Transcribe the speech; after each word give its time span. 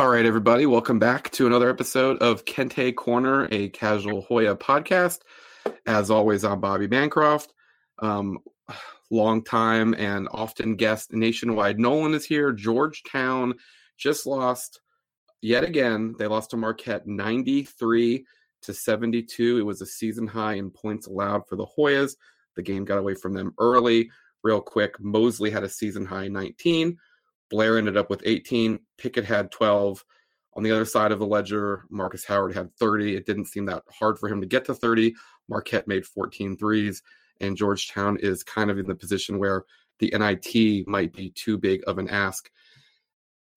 All 0.00 0.08
right, 0.08 0.24
everybody, 0.24 0.64
welcome 0.64 1.00
back 1.00 1.28
to 1.32 1.48
another 1.48 1.68
episode 1.68 2.18
of 2.18 2.44
Kente 2.44 2.94
Corner, 2.94 3.48
a 3.50 3.68
casual 3.70 4.20
Hoya 4.20 4.54
podcast. 4.54 5.22
As 5.88 6.08
always, 6.08 6.44
I'm 6.44 6.60
Bobby 6.60 6.86
Bancroft, 6.86 7.52
um, 7.98 8.38
long 9.10 9.42
time 9.42 9.96
and 9.98 10.28
often 10.30 10.76
guest 10.76 11.12
nationwide. 11.12 11.80
Nolan 11.80 12.14
is 12.14 12.24
here. 12.24 12.52
Georgetown 12.52 13.54
just 13.96 14.24
lost 14.24 14.80
yet 15.42 15.64
again. 15.64 16.14
They 16.16 16.28
lost 16.28 16.50
to 16.50 16.56
Marquette 16.56 17.08
93 17.08 18.24
to 18.62 18.72
72. 18.72 19.58
It 19.58 19.62
was 19.62 19.82
a 19.82 19.86
season 19.86 20.28
high 20.28 20.54
in 20.54 20.70
points 20.70 21.08
allowed 21.08 21.48
for 21.48 21.56
the 21.56 21.66
Hoyas. 21.76 22.14
The 22.54 22.62
game 22.62 22.84
got 22.84 22.98
away 22.98 23.16
from 23.16 23.32
them 23.32 23.52
early. 23.58 24.12
Real 24.44 24.60
quick, 24.60 24.94
Mosley 25.00 25.50
had 25.50 25.64
a 25.64 25.68
season 25.68 26.06
high 26.06 26.28
19. 26.28 26.96
Blair 27.50 27.78
ended 27.78 27.96
up 27.96 28.10
with 28.10 28.22
18. 28.24 28.78
Pickett 28.98 29.24
had 29.24 29.50
12. 29.50 30.04
On 30.54 30.62
the 30.62 30.72
other 30.72 30.84
side 30.84 31.12
of 31.12 31.18
the 31.18 31.26
ledger, 31.26 31.84
Marcus 31.88 32.24
Howard 32.24 32.54
had 32.54 32.74
30. 32.76 33.16
It 33.16 33.26
didn't 33.26 33.46
seem 33.46 33.66
that 33.66 33.84
hard 33.90 34.18
for 34.18 34.28
him 34.28 34.40
to 34.40 34.46
get 34.46 34.64
to 34.66 34.74
30. 34.74 35.14
Marquette 35.48 35.88
made 35.88 36.04
14 36.04 36.56
threes, 36.56 37.02
and 37.40 37.56
Georgetown 37.56 38.18
is 38.18 38.42
kind 38.42 38.70
of 38.70 38.78
in 38.78 38.86
the 38.86 38.94
position 38.94 39.38
where 39.38 39.64
the 39.98 40.12
NIT 40.16 40.86
might 40.86 41.12
be 41.12 41.30
too 41.30 41.58
big 41.58 41.82
of 41.86 41.98
an 41.98 42.08
ask. 42.08 42.50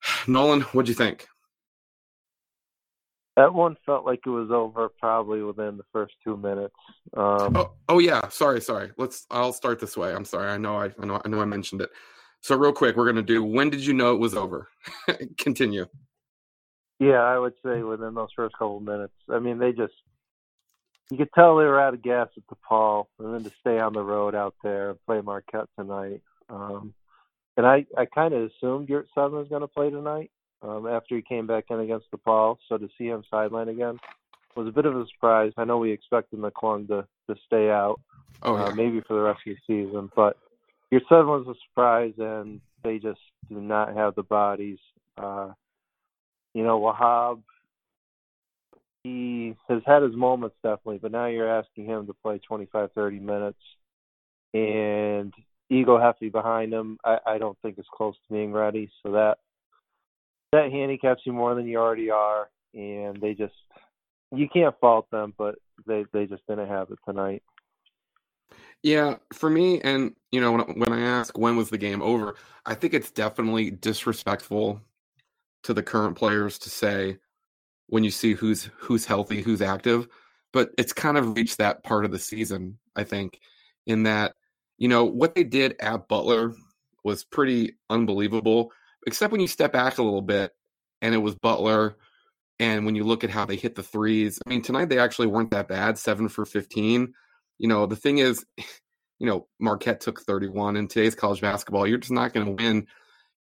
Nolan, 0.27 0.61
what'd 0.61 0.89
you 0.89 0.95
think? 0.95 1.27
That 3.38 3.53
one 3.53 3.77
felt 3.85 4.05
like 4.05 4.19
it 4.25 4.30
was 4.30 4.52
over 4.52 4.89
probably 4.99 5.41
within 5.41 5.77
the 5.77 5.85
first 5.94 6.13
two 6.23 6.35
minutes. 6.35 6.75
Um, 7.16 7.55
oh, 7.55 7.71
oh 7.88 7.99
yeah. 7.99 8.27
Sorry, 8.27 8.59
sorry. 8.59 8.91
Let's. 8.97 9.25
I'll 9.31 9.53
start 9.53 9.80
this 9.80 9.95
way. 9.95 10.13
I'm 10.13 10.25
sorry. 10.25 10.52
I 10.52 10.58
know. 10.58 10.75
I, 10.77 10.91
I 10.99 11.05
know. 11.05 11.21
I 11.23 11.30
know. 11.30 11.41
I 11.41 11.45
mentioned 11.45 11.81
it. 11.81 11.89
So 12.41 12.55
real 12.55 12.73
quick, 12.73 12.95
we're 12.95 13.05
gonna 13.05 13.22
do. 13.22 13.44
When 13.44 13.70
did 13.70 13.86
you 13.86 13.94
know 13.94 14.13
it 14.13 14.20
was 14.20 14.36
over? 14.36 14.68
Continue. 15.38 15.86
Yeah, 17.00 17.22
I 17.22 17.38
would 17.40 17.54
say 17.66 17.81
within 17.81 18.14
those 18.14 18.30
first 18.36 18.54
couple 18.58 18.77
of 18.77 18.84
minutes. 18.84 19.14
I 19.30 19.40
mean, 19.40 19.58
they 19.58 19.72
just 19.72 19.94
you 21.11 21.17
could 21.17 21.30
tell 21.33 21.58
they 21.58 21.66
were 21.66 21.80
out 21.80 21.94
of 21.94 22.02
gas 22.02 22.30
at 22.38 22.44
the 22.50 22.56
Paul, 22.67 23.09
and 23.20 23.33
then 23.33 23.44
to 23.44 23.52
stay 23.59 23.80
on 23.80 23.94
the 23.94 24.02
road 24.02 24.33
out 24.33 24.56
there 24.64 24.92
and 24.92 25.06
play 25.06 25.20
Marquette 25.22 25.67
tonight. 25.78 26.22
Um, 26.50 26.94
and 27.58 27.66
I, 27.66 27.86
I 27.98 28.06
kind 28.06 28.33
of 28.33 28.50
assumed 28.50 28.88
Yurtseven 28.88 29.33
was 29.33 29.50
going 29.50 29.61
to 29.61 29.67
play 29.67 29.89
tonight 29.89 30.31
um, 30.61 30.88
after 30.88 31.16
he 31.16 31.22
came 31.22 31.48
back 31.48 31.66
in 31.70 31.80
against 31.81 32.09
DePaul. 32.11 32.58
So 32.70 32.78
to 32.78 32.88
see 32.98 33.08
him 33.08 33.23
sideline 33.30 33.67
again 33.67 34.00
was 34.55 34.67
a 34.67 34.72
bit 34.72 34.86
of 34.86 34.95
a 34.95 35.05
surprise. 35.08 35.52
I 35.58 35.66
know 35.66 35.78
we 35.78 35.92
expected 35.92 36.39
McClung 36.39 36.88
to 36.88 37.05
to 37.30 37.36
stay 37.45 37.70
out, 37.70 38.00
oh, 38.44 38.55
yeah. 38.55 38.64
uh, 38.66 38.76
maybe 38.76 39.02
for 39.02 39.14
the 39.16 39.22
rest 39.22 39.42
of 39.45 39.55
the 39.55 39.86
season, 39.86 40.09
but 40.16 40.38
Yurtseven 40.94 41.45
was 41.45 41.47
a 41.47 41.59
surprise, 41.67 42.14
and 42.17 42.59
they 42.84 43.00
just 43.00 43.20
do 43.50 43.61
not 43.61 43.95
have 43.95 44.16
the 44.16 44.23
bodies. 44.23 44.80
Uh, 45.17 45.52
you 46.53 46.64
know, 46.64 46.80
Wahab, 46.80 47.42
he 49.03 49.56
has 49.70 49.81
had 49.86 50.03
his 50.03 50.16
moments 50.16 50.56
definitely, 50.64 51.00
but 51.02 51.11
now 51.11 51.28
you're 51.28 51.50
asking 51.50 51.86
him 51.86 52.08
to 52.08 52.14
play 52.14 52.39
25, 52.39 52.92
30 52.94 53.20
minutes, 53.20 53.59
and 54.53 55.33
Ighoefe 55.72 56.31
behind 56.31 56.73
him. 56.73 56.98
I, 57.05 57.17
I 57.26 57.38
don't 57.38 57.58
think 57.61 57.80
is 57.80 57.86
close 57.94 58.16
to 58.16 58.33
being 58.33 58.52
ready, 58.52 58.92
so 59.02 59.14
that 59.14 59.38
that 60.52 60.72
handicaps 60.72 61.22
you 61.26 61.31
more 61.31 61.55
than 61.55 61.67
you 61.67 61.78
already 61.78 62.09
are, 62.09 62.50
and 62.73 63.20
they 63.22 63.33
just 63.33 63.53
you 64.33 64.48
can't 64.50 64.78
fault 64.80 65.09
them, 65.09 65.33
but 65.38 65.55
they 65.88 66.05
they 66.11 66.26
just 66.26 66.45
didn't 66.48 66.67
have 66.67 66.92
it 66.92 67.00
tonight. 67.05 67.44
Yeah, 68.83 69.17
for 69.33 69.49
me, 69.49 69.79
and 69.81 70.15
you 70.31 70.41
know, 70.41 70.51
when 70.53 70.61
when 70.79 70.93
I 70.93 71.01
ask 71.01 71.37
when 71.37 71.55
was 71.55 71.69
the 71.69 71.77
game 71.77 72.01
over, 72.01 72.35
I 72.65 72.73
think 72.75 72.93
it's 72.93 73.11
definitely 73.11 73.69
disrespectful 73.71 74.81
to 75.63 75.73
the 75.73 75.83
current 75.83 76.17
players 76.17 76.59
to 76.59 76.69
say 76.69 77.17
when 77.87 78.03
you 78.03 78.11
see 78.11 78.33
who's 78.33 78.69
who's 78.77 79.05
healthy, 79.05 79.41
who's 79.41 79.61
active. 79.61 80.07
But 80.53 80.71
it's 80.77 80.93
kind 80.93 81.17
of 81.17 81.35
reached 81.37 81.59
that 81.59 81.83
part 81.83 82.05
of 82.05 82.11
the 82.11 82.19
season, 82.19 82.79
I 82.95 83.03
think, 83.05 83.39
in 83.87 84.03
that 84.03 84.36
you 84.80 84.87
know 84.89 85.05
what 85.05 85.36
they 85.36 85.43
did 85.45 85.75
at 85.81 86.08
Butler 86.09 86.53
was 87.03 87.23
pretty 87.25 87.75
unbelievable. 87.89 88.71
Except 89.08 89.31
when 89.31 89.41
you 89.41 89.47
step 89.47 89.73
back 89.73 89.97
a 89.99 90.03
little 90.03 90.21
bit, 90.23 90.53
and 91.02 91.15
it 91.15 91.20
was 91.20 91.36
Butler. 91.36 91.97
And 92.59 92.86
when 92.86 92.95
you 92.95 93.03
look 93.03 93.23
at 93.23 93.30
how 93.30 93.45
they 93.45 93.55
hit 93.55 93.75
the 93.75 93.83
threes, 93.83 94.39
I 94.45 94.49
mean, 94.49 94.61
tonight 94.61 94.89
they 94.89 94.99
actually 94.99 95.27
weren't 95.27 95.52
that 95.52 95.67
bad, 95.67 95.97
seven 95.97 96.30
for 96.30 96.45
15 96.45 97.14
you 97.61 97.67
know, 97.67 97.86
the 97.86 97.95
thing 97.95 98.17
is, 98.17 98.44
you 99.20 99.27
know, 99.27 99.48
Marquette 99.60 100.02
took 100.02 100.20
31 100.22 100.77
in 100.77 100.88
today's 100.88 101.14
college 101.14 101.42
basketball. 101.42 101.86
You're 101.86 101.99
just 101.99 102.11
not 102.11 102.33
going 102.33 102.45
to 102.48 102.64
win 102.64 102.88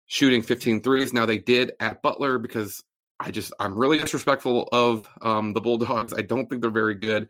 shooting 0.08 0.42
15 0.42 0.82
threes. 0.82 1.14
Now 1.14 1.26
they 1.26 1.38
did 1.38 1.72
at 1.80 2.02
Butler 2.02 2.38
because 2.38 2.84
I 3.18 3.32
just 3.32 3.54
I'm 3.62 3.74
really 3.74 3.98
disrespectful 3.98 4.68
of 4.74 5.08
um, 5.22 5.54
the 5.54 5.62
Bulldogs. 5.62 6.14
I 6.14 6.22
don't 6.22 6.50
think 6.50 6.62
they're 6.62 6.70
very 6.70 6.96
good. 6.96 7.30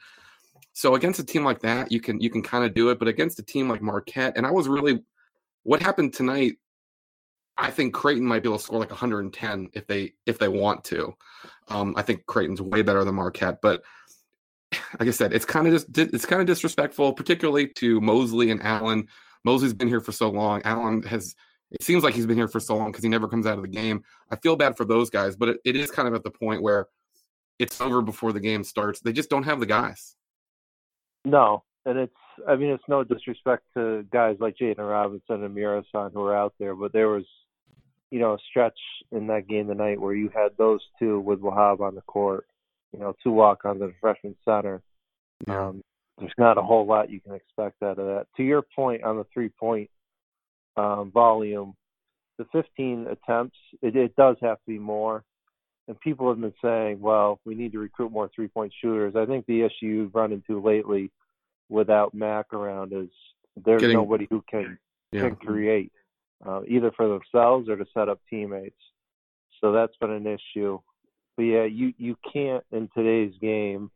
So 0.74 0.96
against 0.96 1.20
a 1.20 1.24
team 1.24 1.44
like 1.44 1.62
that, 1.62 1.92
you 1.92 2.02
can 2.02 2.20
you 2.20 2.32
can 2.32 2.42
kind 2.42 2.66
of 2.66 2.74
do 2.74 2.90
it, 2.90 2.98
but 2.98 3.08
against 3.08 3.38
a 3.38 3.44
team 3.44 3.70
like 3.70 3.84
Marquette, 3.84 4.34
and 4.36 4.48
I 4.48 4.52
was 4.52 4.68
really 4.68 5.04
what 5.62 5.84
happened 5.84 6.14
tonight. 6.14 6.54
I 7.56 7.70
think 7.70 7.94
Creighton 7.94 8.26
might 8.26 8.42
be 8.42 8.50
able 8.50 8.58
to 8.58 8.64
score 8.64 8.80
like 8.80 8.90
110 8.90 9.70
if 9.74 9.86
they 9.86 10.14
if 10.26 10.40
they 10.40 10.48
want 10.48 10.84
to. 10.86 11.14
Um, 11.68 11.94
I 11.96 12.02
think 12.02 12.26
Creighton's 12.26 12.64
way 12.64 12.82
better 12.82 13.04
than 13.04 13.14
Marquette, 13.14 13.60
but 13.62 13.84
like 15.00 15.08
I 15.10 15.12
said, 15.12 15.34
it's 15.34 15.46
kind 15.46 15.68
of 15.68 15.74
just 15.74 15.98
it's 15.98 16.26
kind 16.26 16.42
of 16.42 16.48
disrespectful, 16.48 17.14
particularly 17.14 17.68
to 17.76 18.02
Mosley 18.02 18.52
and 18.52 18.62
Allen. 18.64 19.08
Mosley's 19.44 19.74
been 19.74 19.88
here 19.88 20.02
for 20.02 20.12
so 20.12 20.30
long. 20.30 20.62
Allen 20.64 21.04
has 21.04 21.36
it 21.72 21.82
seems 21.82 22.04
like 22.04 22.14
he's 22.14 22.28
been 22.28 22.38
here 22.38 22.48
for 22.48 22.60
so 22.60 22.78
long 22.78 22.92
because 22.92 23.04
he 23.04 23.10
never 23.10 23.28
comes 23.28 23.48
out 23.48 23.58
of 23.58 23.64
the 23.64 23.68
game. 23.68 24.04
I 24.30 24.36
feel 24.36 24.56
bad 24.56 24.78
for 24.78 24.86
those 24.86 25.10
guys, 25.10 25.36
but 25.36 25.50
it, 25.50 25.58
it 25.66 25.76
is 25.76 25.90
kind 25.90 26.08
of 26.08 26.14
at 26.14 26.24
the 26.24 26.30
point 26.30 26.62
where 26.62 26.88
it's 27.58 27.82
over 27.82 28.02
before 28.02 28.32
the 28.32 28.40
game 28.40 28.64
starts. 28.64 29.00
They 29.00 29.12
just 29.12 29.30
don't 29.30 29.44
have 29.44 29.60
the 29.60 29.66
guys. 29.66 30.16
No, 31.26 31.64
and 31.86 31.98
it's 31.98 32.14
I 32.48 32.56
mean 32.56 32.70
it's 32.70 32.84
no 32.88 33.04
disrespect 33.04 33.64
to 33.76 34.06
guys 34.12 34.38
like 34.40 34.56
Jaden 34.58 34.78
Robinson 34.78 35.44
and 35.44 35.56
Muresan 35.56 36.14
who 36.14 36.22
are 36.24 36.36
out 36.36 36.54
there, 36.60 36.76
but 36.76 36.94
there 36.94 37.10
was 37.10 37.26
you 38.12 38.20
know 38.20 38.34
a 38.34 38.38
stretch 38.50 38.80
in 39.12 39.28
that 39.28 39.48
game 39.48 39.68
tonight 39.68 40.00
where 40.00 40.14
you 40.14 40.30
had 40.30 40.52
those 40.58 40.82
two 41.00 41.20
with 41.20 41.40
Wahab 41.40 41.80
on 41.80 41.96
the 41.96 42.02
court 42.02 42.46
you 42.94 43.00
know, 43.00 43.16
two 43.24 43.32
walk 43.32 43.66
on 43.66 43.80
the 43.80 43.94
freshman 44.00 44.36
center. 44.46 44.82
Yeah. 45.48 45.68
Um, 45.68 45.82
there's 46.20 46.32
not 46.38 46.58
a 46.58 46.62
whole 46.62 46.86
lot 46.86 47.10
you 47.10 47.20
can 47.20 47.34
expect 47.34 47.82
out 47.82 48.00
of 48.00 48.06
that. 48.06 48.28
To 48.38 48.44
your 48.44 48.62
point 48.76 49.04
on 49.04 49.18
the 49.18 49.26
three 49.34 49.50
point 49.50 49.90
um, 50.78 51.12
volume, 51.12 51.76
the 52.38 52.46
15 52.52 53.08
attempts, 53.10 53.58
it, 53.82 53.96
it 53.96 54.16
does 54.16 54.38
have 54.42 54.58
to 54.58 54.68
be 54.68 54.80
more. 54.80 55.24
And 55.88 56.00
people 56.00 56.30
have 56.30 56.40
been 56.40 56.54
saying, 56.64 57.02
well, 57.02 57.40
we 57.46 57.56
need 57.56 57.74
to 57.74 57.80
recruit 57.80 58.12
more 58.12 58.30
three 58.34 58.48
point 58.48 58.74
shooters. 58.80 59.16
I 59.16 59.26
think 59.26 59.46
the 59.46 59.62
issue 59.62 59.86
you've 59.88 60.16
run 60.16 60.32
into 60.32 60.62
lately 60.62 61.12
without 61.70 62.14
Mac 62.14 62.54
around 62.54 62.94
is 62.94 63.10
there's 63.66 63.82
Getting, 63.82 63.98
nobody 63.98 64.28
who 64.30 64.44
can 64.50 64.78
yeah. 65.12 65.22
can 65.22 65.36
create 65.36 65.92
uh, 66.46 66.62
either 66.68 66.92
for 66.92 67.08
themselves 67.08 67.70
or 67.70 67.76
to 67.76 67.86
set 67.94 68.10
up 68.10 68.20
teammates. 68.30 68.80
So 69.60 69.72
that's 69.72 69.96
been 69.98 70.12
an 70.12 70.28
issue. 70.28 70.80
But 71.36 71.44
yeah, 71.44 71.64
you 71.64 71.94
you 71.98 72.16
can't 72.32 72.64
in 72.72 72.90
today's 72.96 73.34
game 73.42 73.92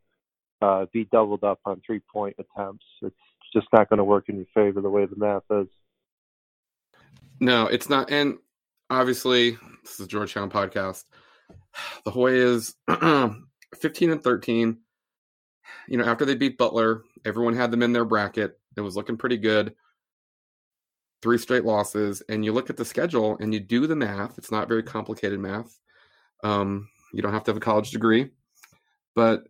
uh, 0.60 0.86
be 0.92 1.04
doubled 1.04 1.44
up 1.44 1.60
on 1.64 1.80
three 1.84 2.00
point 2.12 2.36
attempts. 2.38 2.84
It's 3.02 3.14
just 3.52 3.68
not 3.72 3.88
going 3.88 3.98
to 3.98 4.04
work 4.04 4.28
in 4.28 4.36
your 4.36 4.46
favor 4.54 4.80
the 4.80 4.90
way 4.90 5.06
the 5.06 5.16
math 5.16 5.42
is. 5.50 5.68
No, 7.40 7.66
it's 7.66 7.88
not. 7.88 8.10
And 8.10 8.38
obviously, 8.90 9.56
this 9.82 10.00
is 10.00 10.06
Georgetown 10.06 10.50
podcast. 10.50 11.04
The 12.04 12.10
Hoyas 12.10 12.74
15 13.80 14.10
and 14.10 14.22
13. 14.22 14.78
You 15.86 15.98
know, 15.98 16.04
after 16.04 16.24
they 16.24 16.34
beat 16.34 16.58
Butler, 16.58 17.02
everyone 17.24 17.54
had 17.54 17.70
them 17.70 17.82
in 17.82 17.92
their 17.92 18.04
bracket. 18.04 18.58
It 18.76 18.80
was 18.80 18.96
looking 18.96 19.16
pretty 19.16 19.36
good. 19.36 19.74
Three 21.22 21.38
straight 21.38 21.64
losses. 21.64 22.22
And 22.28 22.44
you 22.44 22.52
look 22.52 22.70
at 22.70 22.76
the 22.76 22.84
schedule 22.84 23.36
and 23.40 23.52
you 23.52 23.60
do 23.60 23.86
the 23.86 23.96
math. 23.96 24.38
It's 24.38 24.50
not 24.50 24.68
very 24.68 24.82
complicated 24.82 25.38
math. 25.38 25.78
Um, 26.42 26.88
you 27.12 27.22
don't 27.22 27.32
have 27.32 27.44
to 27.44 27.50
have 27.50 27.56
a 27.56 27.60
college 27.60 27.90
degree, 27.90 28.30
but 29.14 29.44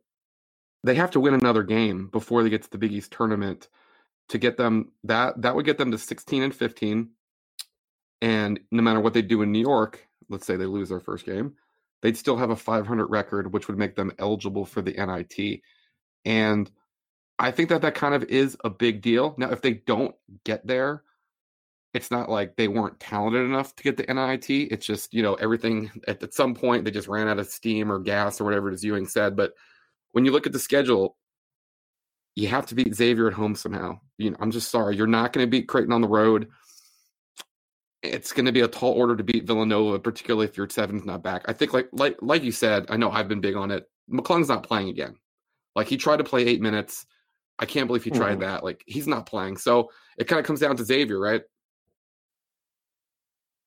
they 0.85 0.95
have 0.95 1.11
to 1.13 1.21
win 1.21 1.35
another 1.35 1.63
game 1.63 2.09
before 2.09 2.43
they 2.43 2.51
get 2.51 2.63
to 2.63 2.71
the 2.71 2.79
Big 2.79 2.93
East 2.93 3.13
tournament 3.13 3.69
to 4.29 4.39
get 4.39 4.57
them 4.57 4.93
that 5.05 5.41
that 5.43 5.55
would 5.55 5.65
get 5.65 5.79
them 5.79 5.91
to 5.91 5.99
16 5.99 6.43
and 6.43 6.55
15 6.55 7.11
and 8.21 8.61
no 8.71 8.83
matter 8.83 9.01
what 9.01 9.15
they 9.15 9.23
do 9.23 9.43
in 9.43 9.53
New 9.53 9.61
York, 9.61 10.07
let's 10.29 10.47
say 10.47 10.57
they 10.57 10.67
lose 10.67 10.89
their 10.89 11.01
first 11.01 11.25
game, 11.25 11.55
they'd 12.03 12.17
still 12.17 12.37
have 12.37 12.51
a 12.51 12.57
500 12.57 13.07
record 13.07 13.53
which 13.53 13.69
would 13.69 13.79
make 13.79 13.97
them 13.97 14.13
eligible 14.19 14.65
for 14.65 14.83
the 14.83 14.93
NIT. 14.93 15.61
And 16.25 16.71
I 17.39 17.53
think 17.53 17.69
that 17.69 17.83
that 17.83 17.95
kind 17.95 18.15
of 18.15 18.25
is 18.25 18.57
a 18.65 18.71
big 18.71 19.03
deal. 19.03 19.35
Now 19.39 19.51
if 19.51 19.63
they 19.63 19.75
don't 19.75 20.15
get 20.45 20.67
there, 20.67 21.05
it's 21.95 22.11
not 22.11 22.29
like 22.29 22.57
they 22.57 22.69
weren't 22.69 23.01
talented 23.01 23.45
enough 23.45 23.75
to 23.77 23.83
get 23.83 23.97
the 23.97 24.13
NIT. 24.13 24.51
It's 24.51 24.87
just, 24.87 25.15
you 25.15 25.23
know, 25.23 25.35
everything 25.35 25.91
at, 26.07 26.23
at 26.23 26.35
some 26.35 26.55
point 26.55 26.85
they 26.85 26.91
just 26.91 27.09
ran 27.09 27.29
out 27.29 27.39
of 27.39 27.49
steam 27.49 27.91
or 27.91 27.99
gas 27.99 28.41
or 28.41 28.45
whatever 28.45 28.69
it 28.69 28.75
is 28.75 28.85
Ewing 28.85 29.07
said. 29.07 29.37
But 29.37 29.55
when 30.13 30.25
you 30.25 30.31
look 30.31 30.47
at 30.47 30.53
the 30.53 30.59
schedule, 30.59 31.17
you 32.35 32.49
have 32.49 32.67
to 32.67 32.75
beat 32.75 32.95
Xavier 32.95 33.27
at 33.27 33.33
home 33.33 33.55
somehow. 33.55 33.99
You 34.19 34.31
know, 34.31 34.37
I'm 34.41 34.51
just 34.51 34.71
sorry. 34.71 34.97
You're 34.97 35.07
not 35.07 35.33
going 35.33 35.45
to 35.47 35.51
beat 35.51 35.67
Creighton 35.67 35.93
on 35.93 36.03
the 36.03 36.09
road. 36.09 36.49
it's 38.03 38.33
going 38.33 38.47
to 38.47 38.53
be 38.53 38.61
a 38.61 38.69
tall 38.69 38.93
order 38.93 39.17
to 39.17 39.25
beat 39.25 39.47
Villanova, 39.47 39.99
particularly 39.99 40.47
if 40.47 40.57
Yurtseven's 40.57 41.05
not 41.05 41.23
back. 41.23 41.45
I 41.49 41.53
think, 41.53 41.73
like 41.73 41.89
like 41.93 42.17
like 42.21 42.45
you 42.45 42.53
said, 42.53 42.87
I 42.91 42.97
know 42.97 43.11
I've 43.11 43.29
been 43.29 43.41
big 43.41 43.57
on 43.57 43.71
it. 43.71 43.91
McClung's 44.11 44.49
not 44.49 44.63
playing 44.63 44.89
again. 44.89 45.17
Like 45.75 45.89
he 45.89 45.97
tried 45.97 46.19
to 46.19 46.25
play 46.25 46.47
eight 46.47 46.61
minutes. 46.61 47.07
I 47.59 47.67
can't 47.67 47.89
believe 47.89 48.05
he 48.05 48.11
tried 48.11 48.33
mm-hmm. 48.33 48.43
that. 48.43 48.63
Like 48.65 48.85
he's 48.87 49.09
not 49.09 49.27
playing. 49.27 49.57
So 49.57 49.91
it 50.17 50.29
kind 50.29 50.39
of 50.39 50.47
comes 50.47 50.61
down 50.61 50.77
to 50.77 50.85
Xavier, 50.85 51.19
right? 51.19 51.43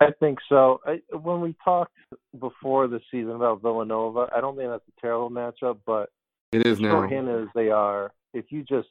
I 0.01 0.12
think 0.19 0.39
so. 0.50 0.81
I, 0.86 1.00
when 1.15 1.42
we 1.42 1.56
talked 1.63 1.95
before 2.39 2.88
the 2.88 3.00
season 3.12 3.31
about 3.31 3.62
Villanova, 3.62 4.27
I 4.36 4.42
don't 4.42 4.57
think 4.57 4.69
that's 4.69 4.83
a 4.88 5.01
terrible 5.01 5.30
matchup, 5.30 5.77
but 5.86 6.09
it 6.51 6.65
is 6.65 6.80
now. 6.80 7.03
As 7.03 7.48
they 7.53 7.69
are, 7.69 8.12
if 8.33 8.45
you 8.50 8.63
just 8.63 8.89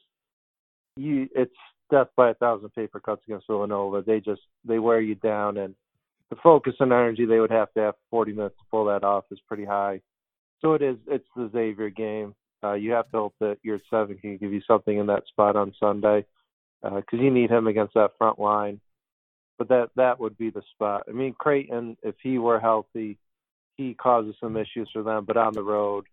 you, 0.95 1.27
it's 1.35 1.51
death 1.91 2.07
by 2.15 2.29
a 2.29 2.33
thousand 2.35 2.69
paper 2.69 3.01
cuts 3.01 3.23
against 3.27 3.47
Villanova. 3.47 4.01
They 4.01 4.21
just 4.21 4.41
they 4.63 4.79
wear 4.79 5.01
you 5.01 5.15
down, 5.15 5.57
and 5.57 5.75
the 6.29 6.37
focus 6.41 6.75
and 6.79 6.93
energy 6.93 7.25
they 7.25 7.39
would 7.39 7.51
have 7.51 7.73
to 7.73 7.81
have 7.81 7.95
40 8.09 8.31
minutes 8.31 8.55
to 8.57 8.65
pull 8.71 8.85
that 8.85 9.03
off 9.03 9.25
is 9.31 9.39
pretty 9.47 9.65
high. 9.65 9.99
So 10.61 10.73
it 10.73 10.81
is. 10.81 10.95
It's 11.07 11.27
the 11.35 11.49
Xavier 11.51 11.89
game. 11.89 12.35
Uh, 12.63 12.73
you 12.73 12.91
have 12.91 13.11
to 13.11 13.17
hope 13.17 13.35
that 13.41 13.57
your 13.63 13.79
seven 13.89 14.17
can 14.17 14.37
give 14.37 14.53
you 14.53 14.61
something 14.65 14.97
in 14.97 15.07
that 15.07 15.27
spot 15.27 15.57
on 15.57 15.73
Sunday 15.77 16.25
because 16.81 17.03
uh, 17.13 17.17
you 17.17 17.31
need 17.31 17.49
him 17.49 17.67
against 17.67 17.95
that 17.95 18.11
front 18.17 18.39
line. 18.39 18.79
But 19.61 19.67
that 19.67 19.89
that 19.95 20.19
would 20.19 20.39
be 20.39 20.49
the 20.49 20.63
spot. 20.73 21.03
I 21.07 21.11
mean, 21.11 21.35
Creighton, 21.37 21.95
if 22.01 22.15
he 22.23 22.39
were 22.39 22.59
healthy, 22.59 23.19
he 23.77 23.93
causes 23.93 24.33
some 24.41 24.57
issues 24.57 24.89
for 24.91 25.03
them. 25.03 25.23
But 25.23 25.37
on 25.37 25.53
the 25.53 25.61
road, 25.61 26.05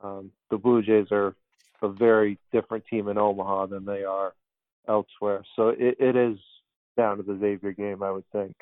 um, 0.00 0.30
the 0.50 0.56
Blue 0.56 0.82
Jays 0.82 1.08
are 1.10 1.34
a 1.82 1.88
very 1.88 2.38
different 2.52 2.84
team 2.86 3.08
in 3.08 3.18
Omaha 3.18 3.66
than 3.66 3.84
they 3.84 4.04
are 4.04 4.34
elsewhere. 4.86 5.42
So 5.56 5.70
it, 5.70 5.96
it 5.98 6.14
is 6.14 6.38
down 6.96 7.16
to 7.16 7.24
the 7.24 7.36
Xavier 7.40 7.72
game, 7.72 8.04
I 8.04 8.12
would 8.12 8.30
think. 8.30 8.54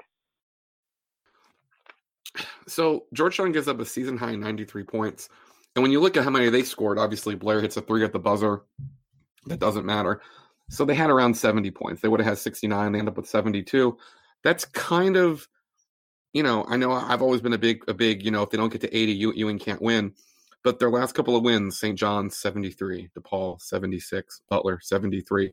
So 2.66 3.04
Georgetown 3.12 3.52
gives 3.52 3.68
up 3.68 3.78
a 3.78 3.84
season 3.84 4.16
high 4.16 4.36
93 4.36 4.84
points. 4.84 5.28
And 5.76 5.82
when 5.82 5.92
you 5.92 6.00
look 6.00 6.16
at 6.16 6.24
how 6.24 6.30
many 6.30 6.48
they 6.48 6.62
scored, 6.62 6.98
obviously 6.98 7.34
Blair 7.34 7.60
hits 7.60 7.76
a 7.76 7.82
three 7.82 8.04
at 8.04 8.14
the 8.14 8.18
buzzer. 8.18 8.62
That 9.44 9.60
doesn't 9.60 9.84
matter. 9.84 10.22
So 10.70 10.86
they 10.86 10.94
had 10.94 11.10
around 11.10 11.34
70 11.36 11.70
points. 11.72 12.00
They 12.00 12.08
would 12.08 12.20
have 12.20 12.26
had 12.26 12.38
69. 12.38 12.92
They 12.92 12.98
end 12.98 13.08
up 13.08 13.18
with 13.18 13.28
72. 13.28 13.98
That's 14.44 14.64
kind 14.64 15.16
of, 15.16 15.46
you 16.32 16.42
know, 16.42 16.64
I 16.68 16.76
know 16.76 16.92
I've 16.92 17.22
always 17.22 17.40
been 17.40 17.52
a 17.52 17.58
big, 17.58 17.82
a 17.88 17.94
big, 17.94 18.24
you 18.24 18.30
know, 18.30 18.42
if 18.42 18.50
they 18.50 18.56
don't 18.56 18.72
get 18.72 18.80
to 18.82 18.96
80, 18.96 19.12
Ewing 19.12 19.58
can't 19.58 19.82
win. 19.82 20.12
But 20.62 20.78
their 20.78 20.90
last 20.90 21.14
couple 21.14 21.36
of 21.36 21.42
wins, 21.42 21.78
St. 21.78 21.98
John's 21.98 22.36
73, 22.36 23.10
DePaul 23.18 23.60
76, 23.60 24.42
Butler 24.48 24.78
73. 24.82 25.52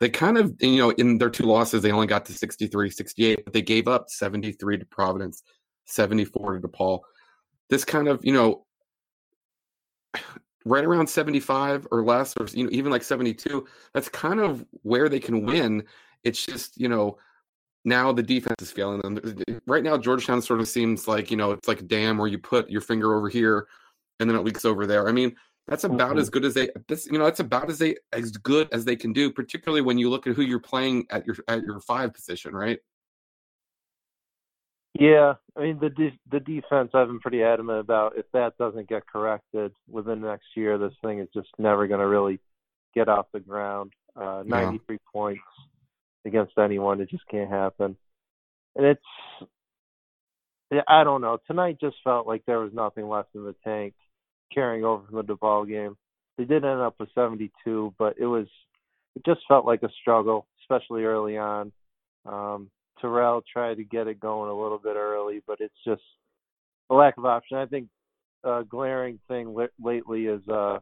They 0.00 0.10
kind 0.10 0.36
of, 0.36 0.54
you 0.60 0.76
know, 0.76 0.90
in 0.90 1.18
their 1.18 1.30
two 1.30 1.44
losses, 1.44 1.82
they 1.82 1.92
only 1.92 2.06
got 2.06 2.26
to 2.26 2.32
63, 2.34 2.90
68, 2.90 3.44
but 3.44 3.52
they 3.54 3.62
gave 3.62 3.88
up 3.88 4.10
73 4.10 4.78
to 4.78 4.84
Providence, 4.86 5.42
74 5.86 6.58
to 6.58 6.68
DePaul. 6.68 7.00
This 7.70 7.84
kind 7.84 8.08
of, 8.08 8.24
you 8.24 8.32
know, 8.32 8.66
right 10.66 10.84
around 10.84 11.06
75 11.06 11.86
or 11.90 12.04
less, 12.04 12.34
or 12.38 12.46
you 12.52 12.64
know, 12.64 12.70
even 12.72 12.90
like 12.90 13.02
72, 13.02 13.66
that's 13.92 14.08
kind 14.08 14.40
of 14.40 14.64
where 14.82 15.08
they 15.08 15.20
can 15.20 15.46
win. 15.46 15.84
It's 16.22 16.44
just, 16.44 16.78
you 16.78 16.88
know, 16.88 17.18
now 17.84 18.12
the 18.12 18.22
defense 18.22 18.56
is 18.60 18.70
failing 18.70 19.00
them. 19.00 19.20
Right 19.66 19.82
now, 19.82 19.98
Georgetown 19.98 20.40
sort 20.40 20.60
of 20.60 20.68
seems 20.68 21.06
like, 21.06 21.30
you 21.30 21.36
know, 21.36 21.52
it's 21.52 21.68
like 21.68 21.80
a 21.80 21.84
dam 21.84 22.18
where 22.18 22.28
you 22.28 22.38
put 22.38 22.70
your 22.70 22.80
finger 22.80 23.14
over 23.14 23.28
here 23.28 23.66
and 24.20 24.28
then 24.28 24.36
it 24.36 24.44
leaks 24.44 24.64
over 24.64 24.86
there. 24.86 25.08
I 25.08 25.12
mean, 25.12 25.36
that's 25.66 25.84
about 25.84 26.10
mm-hmm. 26.10 26.18
as 26.18 26.30
good 26.30 26.44
as 26.44 26.54
they 26.54 26.68
this 26.88 27.06
you 27.06 27.18
know, 27.18 27.24
that's 27.24 27.40
about 27.40 27.70
as 27.70 27.78
they 27.78 27.96
as 28.12 28.32
good 28.32 28.68
as 28.72 28.84
they 28.84 28.96
can 28.96 29.12
do, 29.12 29.30
particularly 29.30 29.80
when 29.80 29.98
you 29.98 30.10
look 30.10 30.26
at 30.26 30.34
who 30.34 30.42
you're 30.42 30.60
playing 30.60 31.06
at 31.10 31.26
your 31.26 31.36
at 31.48 31.62
your 31.62 31.80
five 31.80 32.12
position, 32.12 32.54
right? 32.54 32.78
Yeah, 34.98 35.34
I 35.56 35.60
mean 35.60 35.78
the 35.80 35.90
de- 35.90 36.18
the 36.30 36.40
defense 36.40 36.90
I've 36.94 37.08
been 37.08 37.20
pretty 37.20 37.42
adamant 37.42 37.80
about. 37.80 38.16
If 38.16 38.26
that 38.32 38.56
doesn't 38.58 38.88
get 38.88 39.06
corrected 39.06 39.72
within 39.88 40.20
the 40.20 40.28
next 40.28 40.48
year, 40.54 40.76
this 40.76 40.92
thing 41.02 41.18
is 41.18 41.28
just 41.34 41.48
never 41.58 41.86
going 41.86 42.00
to 42.00 42.06
really 42.06 42.40
get 42.94 43.08
off 43.08 43.26
the 43.32 43.40
ground. 43.40 43.92
Uh, 44.14 44.44
93 44.46 44.94
yeah. 44.94 44.98
points 45.12 45.42
against 46.24 46.58
anyone, 46.58 47.00
it 47.00 47.10
just 47.10 47.26
can't 47.28 47.50
happen. 47.50 47.96
And 48.76 48.86
it's 48.86 49.02
I 50.88 51.04
don't 51.04 51.20
know. 51.20 51.38
Tonight 51.46 51.78
just 51.80 51.96
felt 52.02 52.26
like 52.26 52.42
there 52.46 52.58
was 52.58 52.72
nothing 52.72 53.08
left 53.08 53.34
in 53.34 53.44
the 53.44 53.54
tank 53.64 53.94
carrying 54.52 54.84
over 54.84 55.04
from 55.06 55.16
the 55.16 55.34
DePaul 55.34 55.68
game. 55.68 55.96
They 56.36 56.44
did 56.44 56.64
end 56.64 56.80
up 56.80 56.96
with 56.98 57.10
72, 57.14 57.94
but 57.98 58.14
it 58.18 58.26
was 58.26 58.46
it 59.14 59.24
just 59.24 59.42
felt 59.46 59.66
like 59.66 59.82
a 59.82 59.88
struggle, 60.00 60.46
especially 60.62 61.04
early 61.04 61.38
on. 61.38 61.72
Um, 62.26 62.70
Terrell 63.00 63.42
tried 63.52 63.76
to 63.76 63.84
get 63.84 64.08
it 64.08 64.18
going 64.18 64.50
a 64.50 64.60
little 64.60 64.78
bit 64.78 64.96
early, 64.96 65.40
but 65.46 65.60
it's 65.60 65.74
just 65.86 66.02
a 66.90 66.94
lack 66.94 67.16
of 67.18 67.24
option. 67.24 67.58
I 67.58 67.66
think 67.66 67.88
a 68.42 68.64
glaring 68.68 69.20
thing 69.28 69.54
li- 69.54 69.66
lately 69.82 70.26
is, 70.26 70.46
uh, 70.48 70.78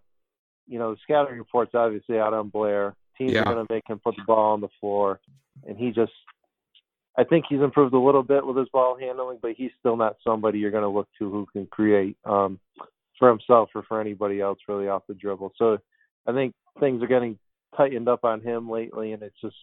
you 0.67 0.79
know, 0.79 0.93
the 0.93 1.01
scouting 1.03 1.37
reports 1.37 1.73
obviously 1.75 2.19
out 2.19 2.33
on 2.33 2.49
Blair. 2.49 2.95
Teams 3.17 3.33
yeah. 3.33 3.41
are 3.41 3.55
going 3.55 3.67
to 3.67 3.73
make 3.73 3.89
him 3.89 3.99
put 3.99 4.17
the 4.17 4.25
ball 4.25 4.53
on 4.53 4.61
the 4.61 4.69
floor, 4.81 5.21
and 5.67 5.77
he 5.77 5.91
just 5.91 6.13
I 7.17 7.25
think 7.25 7.45
he's 7.49 7.61
improved 7.61 7.95
a 7.95 7.99
little 7.99 8.23
bit 8.23 8.47
with 8.47 8.57
his 8.57 8.69
ball 8.71 8.97
handling, 8.99 9.39
but 9.43 9.53
he's 9.57 9.71
still 9.79 9.97
not 9.97 10.17
somebody 10.27 10.59
you're 10.59 10.71
going 10.71 10.83
to 10.83 10.89
look 10.89 11.09
to 11.19 11.31
who 11.31 11.47
can 11.53 11.67
create 11.67 12.17
um, 12.25 12.59
for 13.19 13.29
himself 13.29 13.69
or 13.75 13.83
for 13.83 14.01
anybody 14.01 14.41
else 14.41 14.59
really 14.67 14.89
off 14.89 15.03
the 15.07 15.15
dribble. 15.15 15.53
So 15.59 15.79
I 16.27 16.33
think 16.33 16.55
things 16.81 17.03
are 17.03 17.09
getting 17.09 17.39
tightened 17.77 18.09
up 18.09 18.25
on 18.25 18.41
him 18.41 18.71
lately, 18.71 19.13
and 19.13 19.23
it's 19.23 19.41
just 19.43 19.57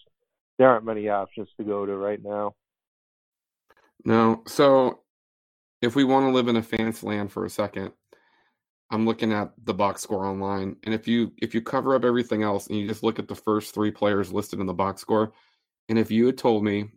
there 0.58 0.70
aren't 0.70 0.86
many 0.86 1.10
options 1.10 1.48
to 1.58 1.64
go 1.64 1.86
to 1.86 1.96
right 1.96 2.24
now. 2.24 2.54
No. 4.06 4.44
So 4.46 5.00
if 5.82 5.96
we 5.96 6.04
want 6.04 6.28
to 6.28 6.32
live 6.32 6.48
in 6.48 6.56
a 6.56 6.64
fantasy 6.64 7.08
land 7.08 7.32
for 7.32 7.46
a 7.46 7.50
second, 7.50 7.94
I'm 8.92 9.06
looking 9.06 9.32
at 9.32 9.52
the 9.64 9.74
box 9.74 10.02
score 10.02 10.26
online, 10.26 10.76
and 10.84 10.94
if 10.94 11.08
you 11.08 11.32
if 11.38 11.54
you 11.54 11.62
cover 11.62 11.96
up 11.96 12.04
everything 12.04 12.44
else 12.44 12.68
and 12.68 12.78
you 12.78 12.88
just 12.88 13.04
look 13.04 13.20
at 13.20 13.28
the 13.28 13.36
first 13.36 13.74
three 13.74 13.92
players 13.92 14.34
listed 14.34 14.60
in 14.60 14.66
the 14.66 14.74
box 14.74 15.02
score, 15.02 15.34
and 15.90 16.00
if 16.00 16.10
you 16.10 16.26
had 16.26 16.38
told 16.38 16.64
me 16.64 16.90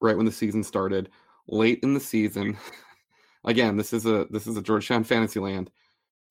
right 0.00 0.16
when 0.16 0.26
the 0.26 0.32
season 0.32 0.62
started, 0.62 1.10
late 1.48 1.80
in 1.82 1.94
the 1.94 2.00
season. 2.00 2.56
Again, 3.44 3.76
this 3.76 3.92
is 3.92 4.06
a 4.06 4.26
this 4.30 4.46
is 4.46 4.56
a 4.56 4.62
Georgetown 4.62 5.04
fantasy 5.04 5.40
land. 5.40 5.70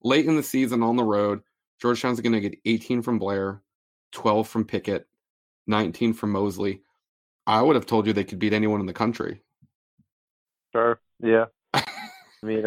Late 0.03 0.25
in 0.25 0.35
the 0.35 0.43
season 0.43 0.81
on 0.83 0.95
the 0.95 1.03
road, 1.03 1.41
Georgetown's 1.81 2.19
going 2.21 2.33
to 2.33 2.41
get 2.41 2.59
18 2.65 3.01
from 3.01 3.19
Blair, 3.19 3.61
12 4.11 4.47
from 4.47 4.65
Pickett, 4.65 5.07
19 5.67 6.13
from 6.13 6.31
Mosley. 6.31 6.81
I 7.45 7.61
would 7.61 7.75
have 7.75 7.85
told 7.85 8.07
you 8.07 8.13
they 8.13 8.23
could 8.23 8.39
beat 8.39 8.53
anyone 8.53 8.79
in 8.79 8.85
the 8.85 8.93
country. 8.93 9.41
Sure. 10.73 10.99
Yeah. 11.21 11.45
I 11.73 11.83
mean, 12.41 12.65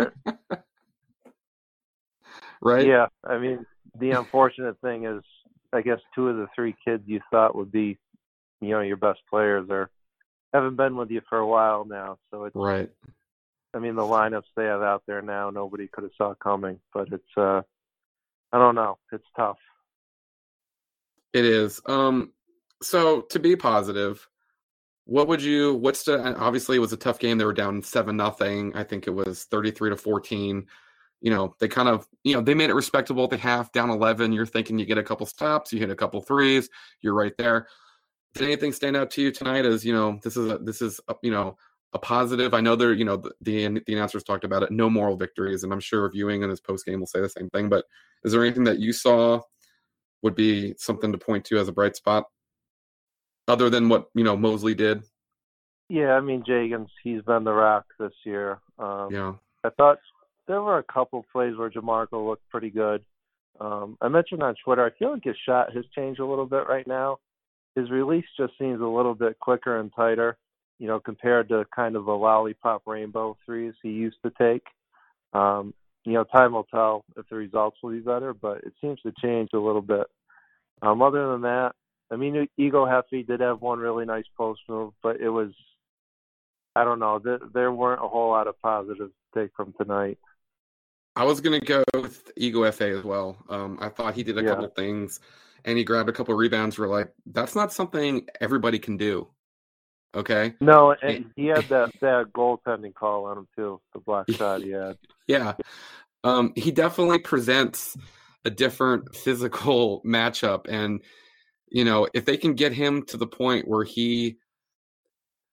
right? 2.66 2.86
Yeah. 2.86 3.06
I 3.24 3.38
mean, 3.38 3.64
the 3.98 4.10
unfortunate 4.10 4.80
thing 4.80 5.06
is, 5.06 5.22
I 5.72 5.82
guess 5.82 6.00
two 6.14 6.28
of 6.28 6.36
the 6.36 6.48
three 6.54 6.74
kids 6.84 7.04
you 7.06 7.20
thought 7.30 7.54
would 7.54 7.70
be, 7.70 7.98
you 8.60 8.70
know, 8.70 8.80
your 8.80 8.96
best 8.96 9.20
players 9.30 9.68
are 9.70 9.90
haven't 10.52 10.76
been 10.76 10.96
with 10.96 11.10
you 11.10 11.20
for 11.28 11.38
a 11.38 11.46
while 11.46 11.84
now, 11.84 12.18
so 12.30 12.44
it's 12.44 12.56
right. 12.56 12.90
I 13.74 13.78
mean, 13.78 13.94
the 13.94 14.02
lineups 14.02 14.44
they 14.56 14.64
have 14.64 14.80
out 14.80 15.02
there 15.06 15.20
now, 15.20 15.50
nobody 15.50 15.86
could 15.86 16.04
have 16.04 16.12
saw 16.16 16.34
coming. 16.34 16.80
But 16.94 17.08
it's, 17.12 17.36
uh, 17.36 17.60
I 18.52 18.58
don't 18.58 18.74
know, 18.74 18.98
it's 19.12 19.26
tough. 19.36 19.58
It 21.34 21.44
is. 21.44 21.80
Um, 21.84 22.32
so 22.82 23.22
to 23.22 23.38
be 23.38 23.54
positive, 23.54 24.26
what 25.04 25.28
would 25.28 25.42
you? 25.42 25.74
What's 25.74 26.04
the? 26.04 26.34
Obviously, 26.36 26.76
it 26.76 26.80
was 26.80 26.92
a 26.92 26.96
tough 26.96 27.18
game. 27.18 27.38
They 27.38 27.44
were 27.44 27.52
down 27.52 27.82
seven 27.82 28.16
nothing. 28.16 28.74
I 28.74 28.82
think 28.82 29.06
it 29.06 29.10
was 29.10 29.44
thirty 29.44 29.70
three 29.70 29.90
to 29.90 29.96
fourteen. 29.96 30.66
You 31.20 31.30
know, 31.30 31.54
they 31.58 31.68
kind 31.68 31.88
of, 31.88 32.06
you 32.24 32.34
know, 32.34 32.40
they 32.40 32.54
made 32.54 32.70
it 32.70 32.74
respectable 32.74 33.24
at 33.24 33.30
the 33.30 33.36
half, 33.36 33.72
down 33.72 33.90
eleven. 33.90 34.32
You're 34.32 34.46
thinking 34.46 34.78
you 34.78 34.86
get 34.86 34.98
a 34.98 35.02
couple 35.02 35.26
stops, 35.26 35.72
you 35.72 35.78
hit 35.78 35.90
a 35.90 35.96
couple 35.96 36.20
threes, 36.20 36.68
you're 37.00 37.14
right 37.14 37.36
there. 37.38 37.68
Did 38.34 38.44
anything 38.44 38.72
stand 38.72 38.96
out 38.96 39.10
to 39.12 39.22
you 39.22 39.32
tonight 39.32 39.64
as 39.64 39.84
you 39.84 39.94
know 39.94 40.20
this 40.22 40.36
is 40.36 40.50
a, 40.50 40.58
this 40.58 40.82
is 40.82 41.00
a, 41.08 41.14
you 41.22 41.30
know 41.30 41.56
a 41.94 41.98
positive? 41.98 42.52
I 42.52 42.60
know 42.60 42.76
there 42.76 42.92
you 42.92 43.06
know 43.06 43.16
the, 43.16 43.32
the, 43.40 43.82
the 43.86 43.94
announcers 43.94 44.24
talked 44.24 44.44
about 44.44 44.62
it 44.62 44.70
no 44.70 44.90
moral 44.90 45.16
victories 45.16 45.64
and 45.64 45.72
i'm 45.72 45.80
sure 45.80 46.10
Ewing 46.12 46.42
in 46.42 46.50
his 46.50 46.60
post 46.60 46.84
game 46.84 47.00
will 47.00 47.06
say 47.06 47.20
the 47.20 47.30
same 47.30 47.48
thing 47.48 47.70
but 47.70 47.86
is 48.24 48.32
there 48.32 48.44
anything 48.44 48.64
that 48.64 48.78
you 48.78 48.92
saw 48.92 49.40
would 50.22 50.34
be 50.34 50.74
something 50.76 51.12
to 51.12 51.18
point 51.18 51.44
to 51.46 51.58
as 51.58 51.68
a 51.68 51.72
bright 51.72 51.96
spot? 51.96 52.24
Other 53.48 53.70
than 53.70 53.88
what 53.88 54.08
you 54.14 54.24
know 54.24 54.36
mosley 54.36 54.74
did? 54.74 55.02
Yeah 55.88 56.12
i 56.12 56.20
mean 56.20 56.42
Jagan's 56.46 56.90
he's 57.02 57.22
been 57.22 57.44
the 57.44 57.52
rock 57.52 57.86
this 57.98 58.14
year 58.24 58.60
um, 58.78 59.08
yeah. 59.10 59.32
I 59.64 59.70
thought 59.70 59.98
there 60.46 60.62
were 60.62 60.78
a 60.78 60.84
couple 60.84 61.24
plays 61.32 61.56
where 61.56 61.70
Jamorko 61.70 62.26
looked 62.26 62.48
pretty 62.48 62.70
good 62.70 63.04
um, 63.60 63.96
i 64.00 64.08
mentioned 64.08 64.42
on 64.42 64.54
twitter 64.64 64.84
i 64.84 64.98
feel 64.98 65.12
like 65.12 65.24
his 65.24 65.36
shot 65.46 65.72
has 65.74 65.84
changed 65.94 66.20
a 66.20 66.26
little 66.26 66.46
bit 66.46 66.68
right 66.68 66.86
now 66.86 67.18
his 67.76 67.90
release 67.90 68.24
just 68.38 68.54
seems 68.58 68.80
a 68.80 68.86
little 68.86 69.14
bit 69.14 69.38
quicker 69.38 69.78
and 69.78 69.92
tighter, 69.94 70.38
you 70.78 70.88
know, 70.88 70.98
compared 70.98 71.50
to 71.50 71.66
kind 71.76 71.94
of 71.94 72.06
the 72.06 72.12
lollipop 72.12 72.82
rainbow 72.86 73.36
threes 73.44 73.74
he 73.82 73.90
used 73.90 74.16
to 74.24 74.32
take. 74.40 74.64
Um, 75.34 75.74
you 76.04 76.14
know, 76.14 76.24
time 76.24 76.54
will 76.54 76.64
tell 76.64 77.04
if 77.16 77.28
the 77.28 77.36
results 77.36 77.76
will 77.82 77.90
be 77.90 77.98
better, 77.98 78.32
but 78.32 78.58
it 78.64 78.72
seems 78.80 78.98
to 79.02 79.12
change 79.22 79.50
a 79.52 79.58
little 79.58 79.82
bit. 79.82 80.06
Um, 80.80 81.02
other 81.02 81.30
than 81.32 81.42
that, 81.42 81.72
I 82.10 82.16
mean, 82.16 82.48
Ighoefe 82.58 83.26
did 83.26 83.40
have 83.40 83.60
one 83.60 83.78
really 83.78 84.06
nice 84.06 84.24
post 84.36 84.60
move, 84.68 84.94
but 85.02 85.20
it 85.20 85.28
was 85.28 85.50
I 86.74 86.84
don't 86.84 86.98
know. 86.98 87.18
There, 87.18 87.40
there 87.54 87.72
weren't 87.72 88.04
a 88.04 88.08
whole 88.08 88.30
lot 88.30 88.46
of 88.46 88.60
positives 88.60 89.12
to 89.34 89.40
take 89.40 89.50
from 89.56 89.74
tonight. 89.78 90.18
I 91.16 91.24
was 91.24 91.40
gonna 91.40 91.60
go 91.60 91.82
with 91.94 92.30
Ighoefe 92.38 92.98
as 92.98 93.02
well. 93.02 93.38
Um, 93.48 93.78
I 93.80 93.88
thought 93.88 94.14
he 94.14 94.22
did 94.22 94.36
a 94.38 94.42
Yeah. 94.42 94.50
couple 94.50 94.68
things, 94.68 95.20
and 95.64 95.78
he 95.78 95.84
grabbed 95.84 96.10
a 96.10 96.12
couple 96.12 96.34
rebounds. 96.34 96.78
We're 96.78 96.88
like, 96.88 97.12
that's 97.24 97.54
not 97.54 97.72
something 97.72 98.26
everybody 98.40 98.78
can 98.78 98.96
do. 98.98 99.28
Okay, 100.14 100.54
No, 100.60 100.94
and 101.02 101.30
he 101.36 101.46
had 101.46 101.68
that 101.68 101.90
that 102.00 102.32
goaltending 102.32 102.94
call 102.94 103.26
on 103.26 103.38
him 103.38 103.48
too. 103.56 103.80
The 103.92 104.00
block 104.00 104.28
shot 104.38 104.64
Yeah. 104.66 104.92
yeah, 105.26 105.54
um, 106.24 106.52
he 106.54 106.70
definitely 106.70 107.18
presents 107.18 107.96
a 108.44 108.50
different 108.50 109.14
physical 109.14 110.02
matchup, 110.06 110.66
and 110.68 111.02
you 111.68 111.84
know, 111.84 112.08
if 112.14 112.24
they 112.24 112.36
can 112.36 112.54
get 112.54 112.72
him 112.72 113.04
to 113.06 113.16
the 113.16 113.26
point 113.26 113.66
where 113.66 113.84
he, 113.84 114.36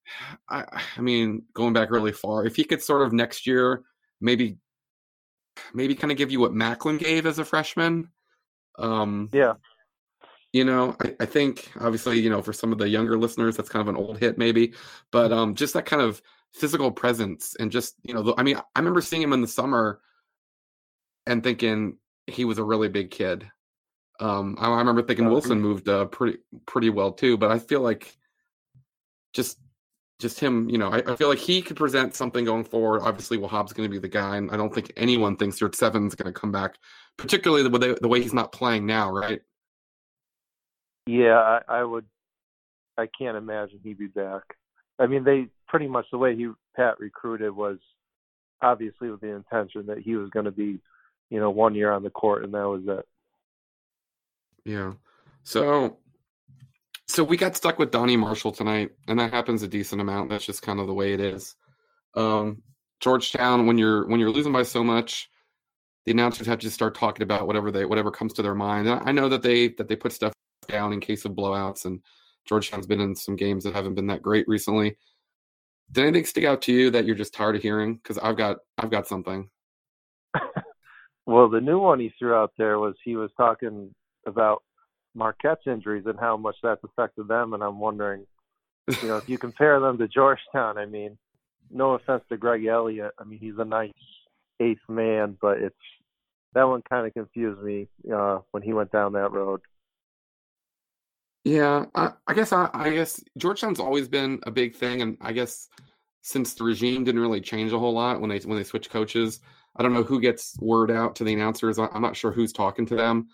I, 0.50 0.66
I 0.98 1.02
mean, 1.02 1.44
going 1.54 1.74
back 1.74 1.90
really 1.90 2.12
far, 2.12 2.46
if 2.46 2.56
he 2.56 2.64
could 2.64 2.82
sort 2.82 3.02
of 3.02 3.14
next 3.14 3.48
year 3.48 3.84
maybe, 4.22 4.58
maybe 5.74 5.96
kind 5.96 6.12
of 6.12 6.18
give 6.18 6.32
you 6.32 6.40
what 6.40 6.54
Macklin 6.54 6.98
gave 6.98 7.26
as 7.26 7.40
a 7.40 7.46
freshman. 7.46 8.10
Um, 8.78 9.30
Yeah. 9.34 9.54
you 10.52 10.64
know 10.66 10.96
I, 11.02 11.16
I 11.20 11.26
think 11.26 11.72
obviously 11.80 12.20
you 12.20 12.30
know 12.30 12.42
for 12.42 12.54
some 12.54 12.72
of 12.72 12.78
the 12.78 12.88
younger 12.90 13.18
listeners 13.18 13.56
that's 13.58 13.70
kind 13.70 13.82
of 13.82 13.94
an 13.94 14.00
old 14.02 14.18
hit 14.20 14.38
maybe 14.38 14.74
but 15.12 15.32
um 15.32 15.56
just 15.56 15.74
that 15.74 15.86
kind 15.86 16.02
of 16.02 16.22
physical 16.54 16.92
presence 16.92 17.56
and 17.60 17.72
just 17.72 17.96
you 18.04 18.14
know 18.14 18.24
the, 18.24 18.34
i 18.38 18.44
mean 18.44 18.58
i 18.58 18.80
remember 18.80 19.02
seeing 19.02 19.22
him 19.22 19.34
in 19.34 19.42
the 19.42 19.48
summer 19.48 20.00
and 21.26 21.44
thinking 21.44 21.98
he 22.28 22.46
was 22.46 22.58
a 22.58 22.64
really 22.64 22.90
big 22.90 23.10
kid 23.12 23.50
um 24.20 24.56
i, 24.60 24.68
I 24.68 24.78
remember 24.80 25.02
thinking 25.04 25.26
Oh, 25.28 25.32
wilson 25.32 25.62
moved 25.62 25.88
uh, 25.90 26.06
pretty 26.06 26.38
pretty 26.66 26.90
well 26.90 27.12
too 27.12 27.38
but 27.38 27.52
i 27.52 27.60
feel 27.60 27.82
like 27.82 28.16
just 29.34 29.58
just 30.24 30.40
him 30.40 30.68
you 30.70 30.80
know 30.80 30.90
I, 30.90 31.04
I 31.06 31.16
feel 31.16 31.30
like 31.30 31.38
he 31.38 31.62
could 31.62 31.78
present 31.78 32.16
something 32.16 32.46
going 32.46 32.64
forward 32.64 33.02
obviously 33.04 33.38
Wahab's 33.38 33.74
going 33.74 33.88
to 33.88 33.92
be 33.92 34.00
the 34.00 34.08
guy 34.08 34.38
and 34.38 34.50
i 34.50 34.58
don't 34.58 34.74
think 34.74 34.92
anyone 34.98 35.36
thinks 35.36 35.60
Yurtseven's 35.60 36.16
going 36.16 36.34
to 36.34 36.40
come 36.40 36.52
back 36.52 36.78
particularly 37.18 37.62
the 37.62 37.70
way, 37.70 37.96
the 38.02 38.08
way 38.08 38.22
he's 38.22 38.34
not 38.34 38.52
playing 38.52 38.88
now 38.88 39.12
right 39.12 39.42
Yeah, 41.06 41.38
I, 41.38 41.62
I 41.68 41.84
would. 41.84 42.06
I 42.98 43.08
can't 43.18 43.38
imagine 43.38 43.80
he'd 43.84 43.98
be 43.98 44.08
back. 44.08 44.44
I 45.00 45.08
mean, 45.08 45.24
they 45.24 45.48
pretty 45.68 45.88
much 45.88 46.06
the 46.12 46.18
way 46.18 46.36
he 46.36 46.50
Pat 46.76 47.00
recruited 47.00 47.56
was 47.56 47.80
obviously 48.62 49.10
with 49.10 49.22
the 49.22 49.36
intention 49.36 49.88
that 49.88 50.00
he 50.00 50.16
was 50.16 50.30
going 50.30 50.46
to 50.46 50.52
be, 50.52 50.80
you 51.30 51.40
know, 51.40 51.50
one 51.50 51.76
year 51.76 51.92
on 51.92 52.04
the 52.04 52.10
court, 52.10 52.44
and 52.44 52.54
that 52.54 52.68
was 52.68 52.84
it. 52.88 53.06
Yeah. 54.66 54.94
So 55.44 55.98
so 57.08 57.24
we 57.24 57.38
got 57.38 57.56
stuck 57.56 57.80
with 57.80 57.92
Donnie 57.92 58.18
Marshall 58.18 58.52
tonight, 58.52 58.92
and 59.08 59.20
that 59.20 59.34
happens 59.34 59.64
a 59.64 59.68
decent 59.68 60.02
amount. 60.02 60.30
That's 60.30 60.46
just 60.46 60.62
kind 60.62 60.80
of 60.80 60.88
the 60.88 60.94
way 60.94 61.14
it 61.14 61.20
is. 61.20 61.56
Um 62.16 62.62
Georgetown, 63.00 63.68
when 63.68 63.78
you're 63.78 64.08
when 64.08 64.20
you're 64.20 64.32
losing 64.32 64.54
by 64.54 64.64
so 64.64 64.84
much, 64.84 65.30
the 66.06 66.12
announcers 66.12 66.48
have 66.48 66.60
to 66.60 66.72
start 66.72 66.96
talking 66.96 67.24
about 67.24 67.48
whatever 67.48 67.72
they 67.72 67.86
whatever 67.86 68.12
comes 68.12 68.34
to 68.34 68.42
their 68.42 68.56
mind. 68.56 68.88
And 68.88 69.02
I 69.08 69.12
know 69.12 69.28
that 69.30 69.42
they 69.42 69.70
that 69.70 69.88
they 69.88 69.96
put 69.96 70.14
stuff 70.14 70.34
down 70.68 70.94
in 70.94 71.02
case 71.02 71.26
of 71.26 71.34
blowouts, 71.34 71.86
and 71.86 72.02
Georgetown's 72.46 72.88
been 72.88 73.02
in 73.02 73.16
some 73.16 73.36
games 73.36 73.64
that 73.64 73.74
haven't 73.74 73.96
been 73.96 74.08
that 74.08 74.22
great 74.22 74.48
recently. 74.48 74.98
Did 75.92 76.06
anything 76.06 76.26
stick 76.26 76.46
out 76.46 76.62
to 76.64 76.72
you 76.72 76.92
that 76.92 77.06
you're 77.06 77.16
just 77.16 77.34
tired 77.34 77.58
of 77.58 77.62
hearing? 77.62 77.96
Because 77.96 78.18
I've 78.18 78.38
got 78.38 78.58
I've 78.78 78.92
got 78.92 79.08
something. 79.08 79.50
Well, 81.26 81.50
the 81.50 81.62
new 81.62 81.80
one 81.80 82.00
he 82.00 82.14
threw 82.20 82.34
out 82.36 82.52
there 82.58 82.80
was 82.80 82.96
he 83.04 83.16
was 83.16 83.32
talking 83.38 83.94
about 84.28 84.64
Marquette's 85.16 85.68
injuries 85.68 86.06
and 86.06 86.20
how 86.20 86.38
much 86.38 86.56
that's 86.64 86.84
affected 86.84 87.28
them, 87.28 87.54
and 87.54 87.64
I'm 87.64 87.80
wondering, 87.80 88.26
you 89.02 89.08
know, 89.08 89.18
if 89.18 89.30
you 89.30 89.38
compare 89.38 89.80
them 89.80 89.98
to 89.98 90.08
Georgetown, 90.08 90.78
I 90.78 90.86
mean, 90.86 91.18
no 91.72 91.92
offense 91.92 92.24
to 92.30 92.38
Greg 92.38 92.66
Elliott, 92.66 93.12
I 93.20 93.24
mean 93.24 93.40
he's 93.40 93.58
a 93.58 93.66
nice 93.66 93.92
eighth 94.60 94.82
man, 94.88 95.38
but 95.42 95.60
it's 95.60 95.76
that 96.54 96.68
one 96.68 96.82
kind 96.88 97.08
of 97.08 97.14
confused 97.14 97.62
me 97.62 97.88
uh, 98.14 98.40
when 98.52 98.64
he 98.64 98.74
went 98.74 98.92
down 98.92 99.14
that 99.14 99.32
road. 99.32 99.62
Yeah, 101.44 101.86
I, 101.94 102.12
I 102.28 102.34
guess 102.34 102.54
I, 102.54 102.70
I 102.74 102.92
guess 102.92 103.22
Georgetown's 103.38 103.80
always 103.80 104.08
been 104.08 104.40
a 104.44 104.52
big 104.52 104.76
thing, 104.76 105.02
and 105.02 105.18
I 105.20 105.34
guess 105.34 105.68
since 106.22 106.54
the 106.54 106.64
regime 106.64 107.04
didn't 107.04 107.22
really 107.22 107.42
change 107.42 107.74
a 107.74 107.80
whole 107.80 107.94
lot 107.94 108.22
when 108.22 108.30
they 108.30 108.40
when 108.40 108.58
they 108.58 108.64
switch 108.64 108.90
coaches, 108.90 109.42
I 109.76 109.84
don't 109.84 109.94
know 109.94 110.04
who 110.04 110.22
gets 110.22 110.58
word 110.60 110.90
out 110.90 111.16
to 111.18 111.24
the 111.24 111.34
announcers. 111.34 111.80
I, 111.80 111.88
I'm 111.94 112.02
not 112.02 112.16
sure 112.16 112.32
who's 112.32 112.54
talking 112.54 112.86
to 112.88 112.96
them, 112.96 113.28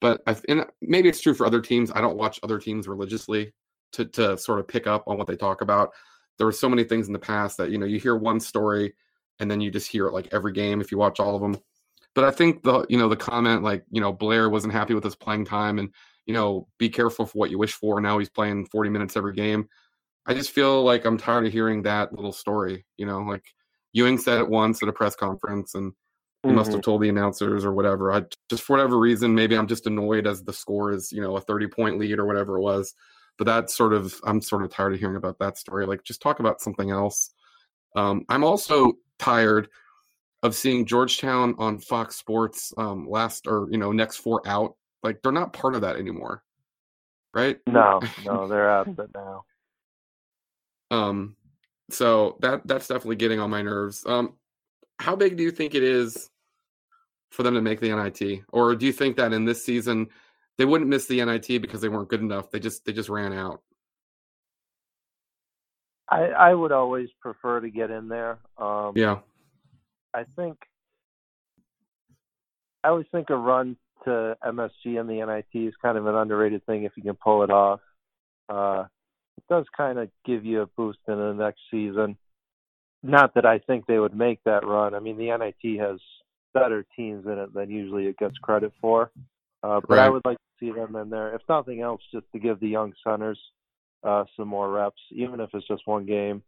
but 0.00 0.22
I, 0.26 0.36
and 0.48 0.60
uh, 0.60 0.66
maybe 0.80 1.08
it's 1.08 1.20
true 1.20 1.34
for 1.34 1.46
other 1.46 1.60
teams. 1.60 1.90
I 1.94 2.00
don't 2.00 2.16
watch 2.16 2.40
other 2.42 2.58
teams 2.58 2.88
religiously 2.88 3.52
to 3.92 4.04
to 4.06 4.38
sort 4.38 4.60
of 4.60 4.68
pick 4.68 4.86
up 4.86 5.04
on 5.06 5.18
what 5.18 5.26
they 5.26 5.36
talk 5.36 5.60
about. 5.60 5.90
There 6.38 6.46
were 6.46 6.52
so 6.52 6.68
many 6.68 6.84
things 6.84 7.06
in 7.06 7.12
the 7.12 7.18
past 7.18 7.58
that 7.58 7.70
you 7.70 7.78
know 7.78 7.86
you 7.86 7.98
hear 7.98 8.16
one 8.16 8.40
story 8.40 8.94
and 9.38 9.50
then 9.50 9.60
you 9.60 9.70
just 9.70 9.90
hear 9.90 10.06
it 10.06 10.12
like 10.12 10.28
every 10.32 10.52
game 10.52 10.80
if 10.80 10.92
you 10.92 10.98
watch 10.98 11.20
all 11.20 11.34
of 11.34 11.42
them. 11.42 11.56
But 12.14 12.24
I 12.24 12.30
think 12.30 12.62
the 12.62 12.86
you 12.88 12.98
know 12.98 13.08
the 13.08 13.16
comment 13.16 13.62
like 13.62 13.84
you 13.90 14.00
know 14.00 14.12
Blair 14.12 14.48
wasn't 14.50 14.72
happy 14.72 14.94
with 14.94 15.04
his 15.04 15.16
playing 15.16 15.44
time 15.44 15.78
and 15.78 15.90
you 16.30 16.34
know, 16.34 16.68
be 16.78 16.88
careful 16.88 17.26
for 17.26 17.38
what 17.38 17.50
you 17.50 17.58
wish 17.58 17.72
for. 17.72 18.00
Now 18.00 18.18
he's 18.18 18.28
playing 18.28 18.66
40 18.66 18.90
minutes 18.90 19.16
every 19.16 19.34
game. 19.34 19.68
I 20.26 20.32
just 20.32 20.52
feel 20.52 20.84
like 20.84 21.04
I'm 21.04 21.18
tired 21.18 21.44
of 21.44 21.52
hearing 21.52 21.82
that 21.82 22.12
little 22.12 22.32
story. 22.32 22.86
You 22.98 23.06
know, 23.06 23.18
like 23.18 23.42
Ewing 23.94 24.16
said 24.16 24.38
it 24.38 24.48
once 24.48 24.80
at 24.80 24.88
a 24.88 24.92
press 24.92 25.16
conference 25.16 25.74
and 25.74 25.92
he 26.42 26.52
must 26.52 26.72
have 26.72 26.80
told 26.80 27.02
the 27.02 27.08
announcers 27.08 27.64
or 27.64 27.72
whatever. 27.72 28.12
I 28.12 28.22
just, 28.48 28.62
for 28.62 28.76
whatever 28.76 28.98
reason, 28.98 29.34
maybe 29.34 29.56
I'm 29.56 29.66
just 29.66 29.86
annoyed 29.86 30.26
as 30.26 30.42
the 30.42 30.52
score 30.52 30.92
is, 30.92 31.12
you 31.12 31.20
know, 31.20 31.36
a 31.36 31.40
30 31.40 31.68
point 31.68 31.98
lead 31.98 32.18
or 32.18 32.26
whatever 32.26 32.56
it 32.56 32.62
was. 32.62 32.94
But 33.36 33.44
that 33.46 33.70
sort 33.70 33.92
of, 33.92 34.18
I'm 34.24 34.40
sort 34.40 34.64
of 34.64 34.70
tired 34.70 34.94
of 34.94 35.00
hearing 35.00 35.16
about 35.16 35.38
that 35.38 35.58
story. 35.58 35.86
Like, 35.86 36.02
just 36.02 36.22
talk 36.22 36.40
about 36.40 36.60
something 36.60 36.90
else. 36.90 37.30
Um, 37.94 38.24
I'm 38.28 38.44
also 38.44 38.94
tired 39.18 39.68
of 40.42 40.54
seeing 40.54 40.86
Georgetown 40.86 41.54
on 41.58 41.78
Fox 41.78 42.16
Sports 42.16 42.72
um, 42.78 43.08
last 43.08 43.46
or, 43.46 43.68
you 43.70 43.78
know, 43.78 43.92
next 43.92 44.16
four 44.18 44.46
out 44.46 44.76
like 45.02 45.22
they're 45.22 45.32
not 45.32 45.52
part 45.52 45.74
of 45.74 45.82
that 45.82 45.96
anymore, 45.96 46.42
right? 47.34 47.58
No, 47.66 48.00
no, 48.24 48.48
they're 48.48 48.70
out 48.70 48.88
of 48.88 48.98
it 48.98 49.10
now. 49.14 49.44
Um, 50.90 51.36
so 51.90 52.36
that 52.40 52.66
that's 52.66 52.88
definitely 52.88 53.16
getting 53.16 53.40
on 53.40 53.50
my 53.50 53.62
nerves. 53.62 54.04
Um, 54.06 54.34
how 55.00 55.16
big 55.16 55.36
do 55.36 55.42
you 55.42 55.50
think 55.50 55.74
it 55.74 55.82
is 55.82 56.30
for 57.30 57.42
them 57.42 57.54
to 57.54 57.60
make 57.60 57.80
the 57.80 57.94
NIT, 57.94 58.42
or 58.52 58.74
do 58.76 58.86
you 58.86 58.92
think 58.92 59.16
that 59.16 59.32
in 59.32 59.44
this 59.44 59.64
season 59.64 60.08
they 60.58 60.64
wouldn't 60.64 60.90
miss 60.90 61.06
the 61.06 61.24
NIT 61.24 61.62
because 61.62 61.80
they 61.80 61.88
weren't 61.88 62.08
good 62.08 62.20
enough? 62.20 62.50
They 62.50 62.60
just 62.60 62.84
they 62.84 62.92
just 62.92 63.08
ran 63.08 63.32
out. 63.32 63.62
I 66.08 66.26
I 66.26 66.54
would 66.54 66.72
always 66.72 67.08
prefer 67.20 67.60
to 67.60 67.70
get 67.70 67.90
in 67.90 68.08
there. 68.08 68.38
Um, 68.58 68.92
Yeah, 68.94 69.20
I 70.12 70.24
think 70.36 70.58
I 72.84 72.88
always 72.88 73.06
think 73.10 73.30
a 73.30 73.36
run 73.36 73.76
to 74.04 74.36
MSG 74.44 74.98
and 74.98 75.08
the 75.08 75.24
NIT 75.24 75.66
is 75.66 75.74
kind 75.80 75.96
of 75.96 76.06
an 76.06 76.14
underrated 76.14 76.64
thing 76.66 76.84
if 76.84 76.92
you 76.96 77.02
can 77.02 77.16
pull 77.16 77.42
it 77.42 77.50
off. 77.50 77.80
Uh, 78.48 78.84
it 79.36 79.44
does 79.48 79.66
kind 79.76 79.98
of 79.98 80.10
give 80.24 80.44
you 80.44 80.62
a 80.62 80.66
boost 80.66 80.98
in 81.06 81.16
the 81.16 81.32
next 81.32 81.60
season. 81.70 82.16
Not 83.02 83.34
that 83.34 83.46
I 83.46 83.58
think 83.58 83.86
they 83.86 83.98
would 83.98 84.14
make 84.14 84.42
that 84.44 84.66
run. 84.66 84.94
I 84.94 85.00
mean, 85.00 85.16
the 85.16 85.36
NIT 85.36 85.80
has 85.80 85.98
better 86.52 86.84
teams 86.96 87.24
in 87.26 87.38
it 87.38 87.54
than 87.54 87.70
usually 87.70 88.06
it 88.06 88.18
gets 88.18 88.36
credit 88.38 88.72
for. 88.80 89.10
Uh, 89.62 89.80
but 89.86 89.98
I 89.98 90.08
would 90.08 90.24
like 90.24 90.38
to 90.38 90.42
see 90.58 90.70
them 90.70 90.96
in 90.96 91.10
there, 91.10 91.34
if 91.34 91.42
nothing 91.48 91.80
else, 91.82 92.00
just 92.12 92.26
to 92.32 92.38
give 92.38 92.60
the 92.60 92.68
young 92.68 92.92
centers 93.06 93.38
uh, 94.04 94.24
some 94.36 94.48
more 94.48 94.70
reps, 94.70 95.00
even 95.12 95.40
if 95.40 95.50
it's 95.52 95.68
just 95.68 95.86
one 95.86 96.06
game. 96.06 96.42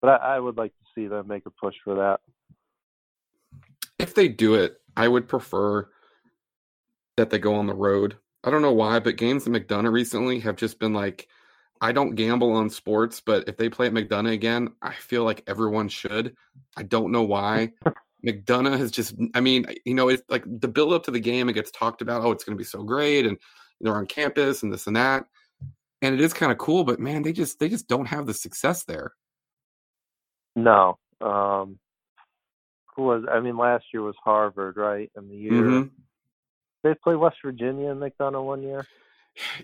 But 0.00 0.20
I, 0.20 0.36
I 0.36 0.40
would 0.40 0.56
like 0.56 0.72
to 0.72 0.84
see 0.94 1.06
them 1.08 1.26
make 1.28 1.46
a 1.46 1.50
push 1.50 1.74
for 1.84 1.94
that. 1.96 2.20
if 3.98 4.14
they 4.14 4.28
do 4.28 4.54
it, 4.54 4.80
I 4.96 5.08
would 5.08 5.28
prefer 5.28 5.88
that 7.16 7.30
they 7.30 7.38
go 7.38 7.54
on 7.54 7.66
the 7.66 7.74
road. 7.74 8.16
I 8.42 8.50
don't 8.50 8.62
know 8.62 8.72
why, 8.72 8.98
but 9.00 9.16
games 9.16 9.46
at 9.46 9.52
McDonough 9.52 9.92
recently 9.92 10.40
have 10.40 10.56
just 10.56 10.78
been 10.78 10.92
like, 10.92 11.28
I 11.80 11.92
don't 11.92 12.14
gamble 12.14 12.52
on 12.52 12.70
sports, 12.70 13.20
but 13.24 13.48
if 13.48 13.56
they 13.56 13.68
play 13.68 13.86
at 13.88 13.92
McDonough 13.92 14.32
again, 14.32 14.70
I 14.80 14.94
feel 14.94 15.24
like 15.24 15.42
everyone 15.46 15.88
should. 15.88 16.34
I 16.76 16.82
don't 16.82 17.12
know 17.12 17.22
why. 17.22 17.72
McDonough 18.24 18.78
has 18.78 18.90
just, 18.90 19.14
I 19.34 19.40
mean, 19.40 19.66
you 19.84 19.94
know, 19.94 20.08
it's 20.08 20.22
like 20.28 20.44
the 20.46 20.68
build 20.68 20.92
up 20.92 21.04
to 21.04 21.10
the 21.10 21.20
game, 21.20 21.48
it 21.48 21.52
gets 21.52 21.70
talked 21.70 22.00
about, 22.00 22.24
oh, 22.24 22.30
it's 22.30 22.44
going 22.44 22.56
to 22.56 22.60
be 22.60 22.64
so 22.64 22.82
great. 22.82 23.26
And 23.26 23.36
they're 23.80 23.96
on 23.96 24.06
campus 24.06 24.62
and 24.62 24.72
this 24.72 24.86
and 24.86 24.96
that. 24.96 25.24
And 26.00 26.14
it 26.14 26.20
is 26.20 26.32
kind 26.32 26.52
of 26.52 26.58
cool, 26.58 26.84
but 26.84 27.00
man, 27.00 27.22
they 27.22 27.32
just, 27.32 27.58
they 27.58 27.68
just 27.68 27.88
don't 27.88 28.06
have 28.06 28.26
the 28.26 28.34
success 28.34 28.84
there. 28.84 29.12
No. 30.56 30.98
Um, 31.20 31.78
who 32.94 33.02
was? 33.02 33.24
I 33.30 33.40
mean, 33.40 33.56
last 33.56 33.84
year 33.92 34.02
was 34.02 34.14
Harvard, 34.22 34.76
right? 34.76 35.10
And 35.16 35.30
the 35.30 35.36
year 35.36 35.62
Mhm. 35.62 35.90
they 36.82 36.94
played 36.94 37.16
West 37.16 37.38
Virginia 37.44 37.90
and 37.90 38.00
McDonough 38.00 38.44
one 38.44 38.62
year. 38.62 38.86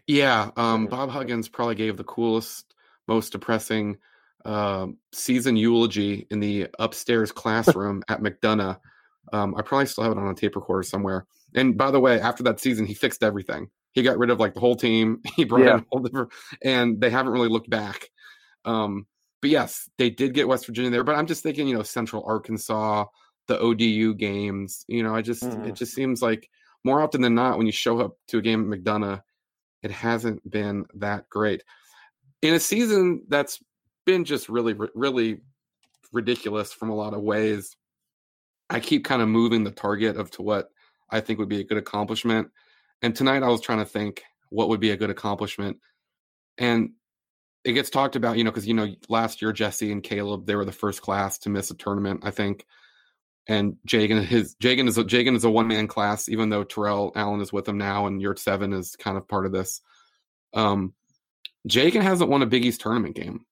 Yeah, 0.06 0.50
um, 0.56 0.86
Bob 0.86 1.10
Huggins 1.10 1.48
probably 1.48 1.74
gave 1.76 1.96
the 1.96 2.04
coolest, 2.04 2.74
most 3.08 3.32
depressing 3.32 3.98
um 4.46 4.96
season 5.12 5.54
eulogy 5.54 6.26
in 6.30 6.40
the 6.40 6.66
upstairs 6.78 7.30
classroom 7.40 8.02
at 8.08 8.20
McDonough. 8.20 8.78
Um, 9.32 9.54
I 9.54 9.62
probably 9.62 9.86
still 9.86 10.04
have 10.04 10.12
it 10.12 10.18
on 10.18 10.28
a 10.28 10.34
tape 10.34 10.56
recorder 10.56 10.82
somewhere. 10.82 11.26
And 11.54 11.76
by 11.76 11.90
the 11.90 12.00
way, 12.00 12.20
after 12.20 12.42
that 12.44 12.58
season, 12.60 12.86
he 12.86 12.94
fixed 12.94 13.22
everything. 13.22 13.68
He 13.92 14.02
got 14.02 14.18
rid 14.18 14.30
of 14.30 14.40
like 14.40 14.54
the 14.54 14.60
whole 14.60 14.76
team. 14.76 15.20
He 15.36 15.44
brought 15.44 15.62
in 15.62 15.66
Yeah. 15.66 15.76
a 15.78 15.84
whole 15.90 16.00
different, 16.00 16.30
and 16.64 17.00
they 17.00 17.10
haven't 17.10 17.32
really 17.32 17.48
looked 17.48 17.68
back. 17.70 18.08
Um, 18.64 19.06
but 19.40 19.50
yes, 19.50 19.88
they 19.98 20.10
did 20.10 20.34
get 20.34 20.48
West 20.48 20.66
Virginia 20.66 20.90
there. 20.90 21.04
But 21.04 21.16
I'm 21.16 21.26
just 21.26 21.42
thinking, 21.42 21.66
you 21.68 21.76
know, 21.76 21.82
Central 21.82 22.24
Arkansas, 22.26 23.06
the 23.46 23.58
ODU 23.58 24.14
games. 24.14 24.84
You 24.88 25.02
know, 25.02 25.14
I 25.14 25.22
just 25.22 25.42
mm-hmm. 25.42 25.64
it 25.64 25.74
just 25.74 25.94
seems 25.94 26.22
like 26.22 26.48
more 26.84 27.02
often 27.02 27.20
than 27.20 27.34
not 27.34 27.58
when 27.58 27.66
you 27.66 27.72
show 27.72 28.00
up 28.00 28.16
to 28.28 28.38
a 28.38 28.42
game 28.42 28.72
at 28.72 28.78
McDonough, 28.78 29.22
it 29.82 29.90
hasn't 29.90 30.48
been 30.48 30.86
that 30.94 31.28
great. 31.28 31.62
In 32.42 32.54
a 32.54 32.60
season 32.60 33.24
that's 33.28 33.60
been 34.06 34.24
just 34.24 34.48
really, 34.48 34.74
really 34.94 35.40
ridiculous 36.12 36.72
from 36.72 36.90
a 36.90 36.94
lot 36.94 37.14
of 37.14 37.22
ways. 37.22 37.76
I 38.68 38.80
keep 38.80 39.04
kind 39.04 39.22
of 39.22 39.28
moving 39.28 39.64
the 39.64 39.70
target 39.70 40.16
of 40.16 40.30
to 40.32 40.42
what 40.42 40.70
I 41.10 41.20
think 41.20 41.38
would 41.38 41.48
be 41.48 41.60
a 41.60 41.64
good 41.64 41.78
accomplishment. 41.78 42.50
And 43.02 43.14
tonight 43.14 43.42
I 43.42 43.48
was 43.48 43.60
trying 43.60 43.78
to 43.78 43.84
think 43.84 44.22
what 44.50 44.68
would 44.68 44.80
be 44.80 44.90
a 44.90 44.96
good 44.96 45.10
accomplishment. 45.10 45.78
And 46.58 46.90
it 47.64 47.72
gets 47.72 47.90
talked 47.90 48.16
about, 48.16 48.36
you 48.36 48.44
know, 48.44 48.50
because 48.50 48.66
you 48.66 48.74
know, 48.74 48.94
last 49.08 49.42
year 49.42 49.52
Jesse 49.52 49.92
and 49.92 50.02
Caleb, 50.02 50.46
they 50.46 50.54
were 50.54 50.64
the 50.64 50.72
first 50.72 51.02
class 51.02 51.38
to 51.38 51.50
miss 51.50 51.70
a 51.70 51.74
tournament, 51.74 52.20
I 52.22 52.30
think. 52.30 52.64
And 53.50 53.76
Jagan 53.84 54.24
his 54.24 54.54
Jagan 54.62 54.86
is 54.86 54.96
a 54.96 55.02
Jagan 55.02 55.34
is 55.34 55.42
a 55.42 55.50
one 55.50 55.66
man 55.66 55.88
class, 55.88 56.28
even 56.28 56.50
though 56.50 56.62
Terrell 56.62 57.10
Allen 57.16 57.40
is 57.40 57.52
with 57.52 57.68
him 57.68 57.78
now 57.78 58.06
and 58.06 58.22
Yurtseven 58.22 58.78
is 58.78 58.94
kind 58.94 59.16
of 59.16 59.26
part 59.26 59.44
of 59.44 59.50
this. 59.50 59.80
Um 60.54 60.94
Jagan 61.68 62.02
hasn't 62.02 62.30
won 62.30 62.42
a 62.42 62.46
Big 62.46 62.64
East 62.64 62.80
tournament 62.80 63.16
game. 63.16 63.44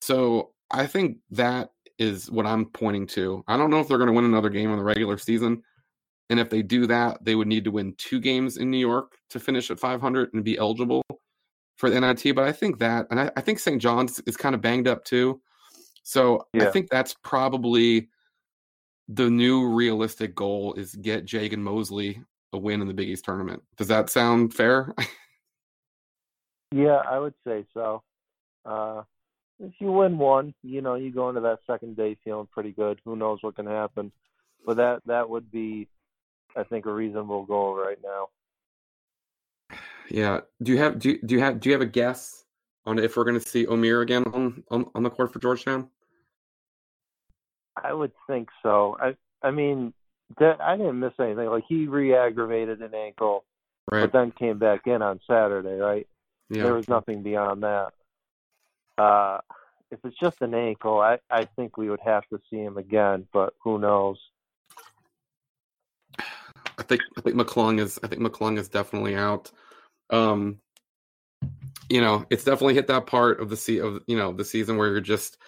So 0.00 0.52
I 0.70 0.86
think 0.86 1.18
that 1.32 1.70
is 1.98 2.30
what 2.30 2.46
I'm 2.46 2.66
pointing 2.66 3.08
to. 3.08 3.42
I 3.48 3.56
don't 3.56 3.70
know 3.70 3.80
if 3.80 3.88
they're 3.88 3.98
going 3.98 4.08
to 4.08 4.14
win 4.14 4.24
another 4.24 4.50
game 4.50 4.70
in 4.70 4.78
the 4.78 4.84
regular 4.84 5.18
season. 5.18 5.64
And 6.30 6.38
if 6.38 6.48
they 6.48 6.62
do 6.62 6.86
that, 6.86 7.24
they 7.24 7.34
would 7.34 7.48
need 7.48 7.64
to 7.64 7.72
win 7.72 7.94
two 7.98 8.20
games 8.20 8.56
in 8.56 8.70
New 8.70 8.78
York 8.78 9.16
to 9.30 9.40
finish 9.40 9.70
at 9.70 9.80
500 9.80 10.32
and 10.32 10.44
be 10.44 10.56
eligible 10.56 11.02
for 11.76 11.90
the 11.90 12.00
NIT. 12.00 12.34
But 12.36 12.44
I 12.44 12.52
think 12.52 12.78
that, 12.78 13.08
and 13.10 13.18
I, 13.18 13.30
I 13.36 13.40
think 13.40 13.58
St. 13.58 13.82
John's 13.82 14.20
is 14.20 14.36
kind 14.36 14.54
of 14.54 14.60
banged 14.60 14.86
up 14.86 15.04
too. 15.04 15.40
So 16.04 16.46
yeah. 16.54 16.68
I 16.68 16.70
think 16.70 16.88
that's 16.88 17.14
probably 17.22 18.08
the 19.08 19.30
new 19.30 19.66
realistic 19.66 20.34
goal 20.34 20.74
is 20.74 20.94
get 20.94 21.24
Jagan 21.24 21.58
Mosley 21.58 22.22
a 22.52 22.58
win 22.58 22.80
in 22.80 22.88
the 22.88 22.94
Big 22.94 23.08
East 23.08 23.24
tournament. 23.24 23.62
Does 23.76 23.88
that 23.88 24.10
sound 24.10 24.54
fair? 24.54 24.94
yeah, 26.72 27.02
I 27.08 27.18
would 27.18 27.34
say 27.46 27.66
so. 27.74 28.02
Uh, 28.64 29.02
if 29.60 29.72
you 29.80 29.90
win 29.90 30.18
one, 30.18 30.54
you 30.62 30.80
know, 30.80 30.94
you 30.94 31.10
go 31.10 31.28
into 31.28 31.40
that 31.42 31.58
second 31.66 31.96
day 31.96 32.16
feeling 32.24 32.48
pretty 32.52 32.72
good. 32.72 33.00
Who 33.04 33.16
knows 33.16 33.38
what 33.42 33.56
can 33.56 33.66
happen? 33.66 34.12
But 34.64 34.76
that 34.76 35.02
that 35.06 35.28
would 35.28 35.50
be, 35.50 35.88
I 36.56 36.62
think, 36.62 36.86
a 36.86 36.92
reasonable 36.92 37.44
goal 37.44 37.74
right 37.74 37.98
now. 38.02 38.28
Yeah. 40.08 40.40
Do 40.62 40.72
you 40.72 40.78
have 40.78 40.98
do 40.98 41.18
do 41.18 41.34
you 41.34 41.40
have 41.40 41.60
do 41.60 41.68
you 41.68 41.72
have 41.72 41.82
a 41.82 41.86
guess 41.86 42.44
on 42.86 42.98
if 42.98 43.16
we're 43.16 43.24
going 43.24 43.40
to 43.40 43.48
see 43.48 43.66
Omier 43.66 44.02
again 44.02 44.24
on, 44.32 44.62
on 44.70 44.90
on 44.94 45.02
the 45.02 45.10
court 45.10 45.32
for 45.32 45.38
Georgetown? 45.38 45.88
I 47.82 47.92
would 47.92 48.12
think 48.26 48.48
so. 48.62 48.96
I 49.00 49.14
I 49.42 49.50
mean, 49.50 49.92
I 50.40 50.76
didn't 50.76 51.00
miss 51.00 51.14
anything. 51.18 51.48
Like 51.48 51.64
he 51.68 51.86
re-aggravated 51.86 52.82
an 52.82 52.94
ankle, 52.94 53.44
right. 53.90 54.02
but 54.02 54.12
then 54.12 54.32
came 54.32 54.58
back 54.58 54.86
in 54.86 55.02
on 55.02 55.20
Saturday. 55.26 55.76
Right. 55.76 56.06
Yeah. 56.50 56.64
There 56.64 56.74
was 56.74 56.88
nothing 56.88 57.22
beyond 57.22 57.62
that. 57.62 57.92
Uh, 58.96 59.38
if 59.90 59.98
it's 60.04 60.18
just 60.18 60.42
an 60.42 60.54
ankle, 60.54 61.00
I, 61.00 61.18
I 61.30 61.46
think 61.56 61.76
we 61.76 61.88
would 61.88 62.00
have 62.04 62.24
to 62.28 62.40
see 62.50 62.58
him 62.58 62.76
again, 62.76 63.26
but 63.32 63.54
who 63.62 63.78
knows? 63.78 64.18
I 66.78 66.82
think 66.82 67.02
I 67.16 67.20
think 67.20 67.36
McClung 67.36 67.80
is 67.80 67.98
I 68.02 68.06
think 68.06 68.22
McClung 68.22 68.58
is 68.58 68.68
definitely 68.68 69.16
out. 69.16 69.50
Um, 70.10 70.60
you 71.88 72.00
know, 72.00 72.24
it's 72.30 72.44
definitely 72.44 72.74
hit 72.74 72.86
that 72.88 73.06
part 73.06 73.40
of 73.40 73.50
the 73.50 73.56
sea 73.56 73.80
of 73.80 74.02
you 74.06 74.16
know 74.16 74.32
the 74.32 74.44
season 74.44 74.76
where 74.76 74.88
you're 74.88 75.00
just. 75.00 75.38